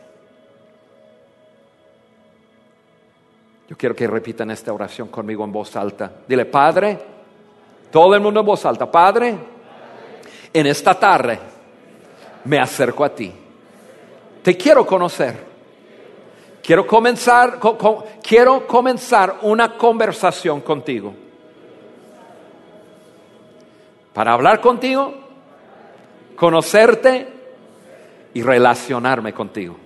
Yo 3.68 3.78
quiero 3.78 3.96
que 3.96 4.06
repitan 4.06 4.52
esta 4.52 4.72
oración 4.72 5.08
conmigo 5.08 5.44
en 5.44 5.52
voz 5.52 5.76
alta. 5.76 6.12
Dile, 6.28 6.46
Padre, 6.46 7.13
todo 7.94 8.16
el 8.16 8.22
mundo 8.22 8.40
en 8.40 8.46
voz 8.48 8.66
alta, 8.66 8.92
Padre, 8.92 9.38
en 10.52 10.66
esta 10.66 10.96
tarde 10.96 11.38
me 12.44 12.60
acerco 12.60 13.06
a 13.06 13.14
ti. 13.14 13.32
Te 14.42 14.58
quiero 14.58 14.84
conocer. 14.84 15.54
Quiero 16.64 16.88
comenzar, 16.88 17.60
quiero 18.24 18.66
comenzar 18.66 19.38
una 19.44 19.78
conversación 19.78 20.62
contigo. 20.62 21.14
Para 24.12 24.34
hablar 24.34 24.60
contigo, 24.60 25.14
conocerte 26.36 27.28
y 28.34 28.42
relacionarme 28.42 29.34
contigo. 29.34 29.78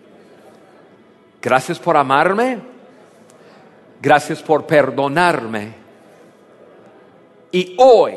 Gracias 1.42 1.78
por 1.78 1.98
amarme. 1.98 2.58
Gracias 4.02 4.42
por 4.42 4.66
perdonarme. 4.66 5.87
Y 7.58 7.74
hoy 7.80 8.14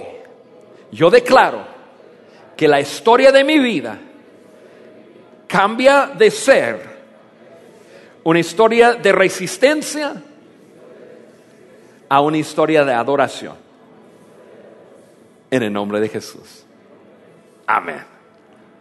yo 0.92 1.08
declaro 1.08 1.64
que 2.54 2.68
la 2.68 2.78
historia 2.78 3.32
de 3.32 3.42
mi 3.42 3.58
vida 3.58 3.98
cambia 5.46 6.08
de 6.08 6.30
ser 6.30 7.00
una 8.22 8.38
historia 8.38 8.92
de 8.96 9.12
resistencia 9.12 10.22
a 12.06 12.20
una 12.20 12.36
historia 12.36 12.84
de 12.84 12.92
adoración. 12.92 13.54
En 15.50 15.62
el 15.62 15.72
nombre 15.72 16.00
de 16.00 16.10
Jesús. 16.10 16.66
Amén. 17.66 18.04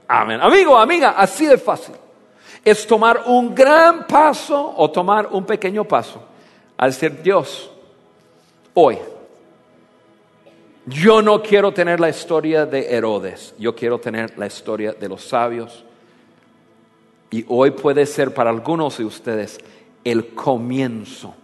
Amén. 0.09 0.41
Amigo, 0.41 0.77
amiga, 0.77 1.11
así 1.11 1.45
de 1.45 1.57
fácil. 1.57 1.95
Es 2.65 2.85
tomar 2.85 3.23
un 3.27 3.55
gran 3.55 4.05
paso 4.05 4.73
o 4.75 4.91
tomar 4.91 5.27
un 5.27 5.45
pequeño 5.45 5.85
paso 5.85 6.21
al 6.75 6.91
ser 6.91 7.23
Dios. 7.23 7.71
Hoy, 8.73 8.97
yo 10.89 11.21
no 11.21 11.41
quiero 11.41 11.71
tener 11.71 11.99
la 11.99 12.09
historia 12.09 12.65
de 12.65 12.93
Herodes, 12.93 13.53
yo 13.59 13.75
quiero 13.75 13.99
tener 13.99 14.37
la 14.37 14.47
historia 14.47 14.93
de 14.93 15.07
los 15.07 15.23
sabios. 15.23 15.85
Y 17.31 17.45
hoy 17.47 17.71
puede 17.71 18.05
ser 18.05 18.33
para 18.33 18.49
algunos 18.49 18.97
de 18.97 19.05
ustedes 19.05 19.59
el 20.03 20.33
comienzo 20.33 21.35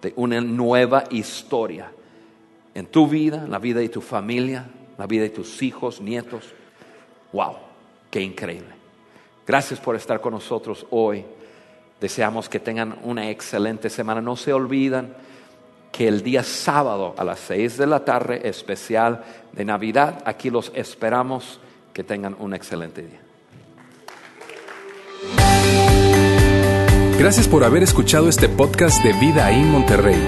de 0.00 0.12
una 0.16 0.40
nueva 0.40 1.04
historia 1.10 1.90
en 2.74 2.86
tu 2.86 3.08
vida, 3.08 3.42
en 3.44 3.50
la 3.50 3.58
vida 3.58 3.80
de 3.80 3.88
tu 3.88 4.00
familia, 4.00 4.70
la 4.96 5.06
vida 5.06 5.24
de 5.24 5.30
tus 5.30 5.62
hijos, 5.62 6.00
nietos. 6.00 6.44
¡Wow! 7.32 7.56
Qué 8.10 8.20
increíble. 8.20 8.70
Gracias 9.46 9.80
por 9.80 9.96
estar 9.96 10.20
con 10.20 10.32
nosotros 10.32 10.86
hoy. 10.90 11.24
Deseamos 12.00 12.48
que 12.48 12.60
tengan 12.60 12.98
una 13.02 13.30
excelente 13.30 13.90
semana. 13.90 14.20
No 14.20 14.36
se 14.36 14.52
olviden 14.52 15.12
que 15.92 16.08
el 16.08 16.22
día 16.22 16.42
sábado 16.42 17.14
a 17.16 17.22
las 17.22 17.38
seis 17.38 17.76
de 17.76 17.86
la 17.86 18.04
tarde, 18.04 18.48
especial 18.48 19.22
de 19.52 19.64
Navidad, 19.64 20.22
aquí 20.24 20.50
los 20.50 20.72
esperamos. 20.74 21.60
Que 21.92 22.02
tengan 22.02 22.34
un 22.38 22.54
excelente 22.54 23.02
día. 23.02 23.20
Gracias 27.18 27.46
por 27.46 27.64
haber 27.64 27.82
escuchado 27.82 28.30
este 28.30 28.48
podcast 28.48 29.04
de 29.04 29.12
Vida 29.12 29.50
en 29.50 29.70
Monterrey. 29.70 30.18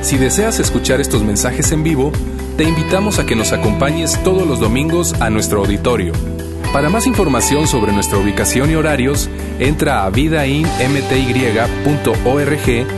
Si 0.00 0.16
deseas 0.16 0.60
escuchar 0.60 1.00
estos 1.00 1.24
mensajes 1.24 1.72
en 1.72 1.82
vivo, 1.82 2.12
te 2.56 2.62
invitamos 2.62 3.18
a 3.18 3.26
que 3.26 3.34
nos 3.34 3.52
acompañes 3.52 4.22
todos 4.22 4.46
los 4.46 4.60
domingos 4.60 5.12
a 5.20 5.28
nuestro 5.28 5.58
auditorio 5.58 6.12
para 6.72 6.90
más 6.90 7.06
información 7.06 7.66
sobre 7.66 7.92
nuestra 7.92 8.18
ubicación 8.18 8.70
y 8.70 8.74
horarios, 8.74 9.30
entra 9.58 10.04
a 10.04 10.10
vidainmty.org 10.10 12.97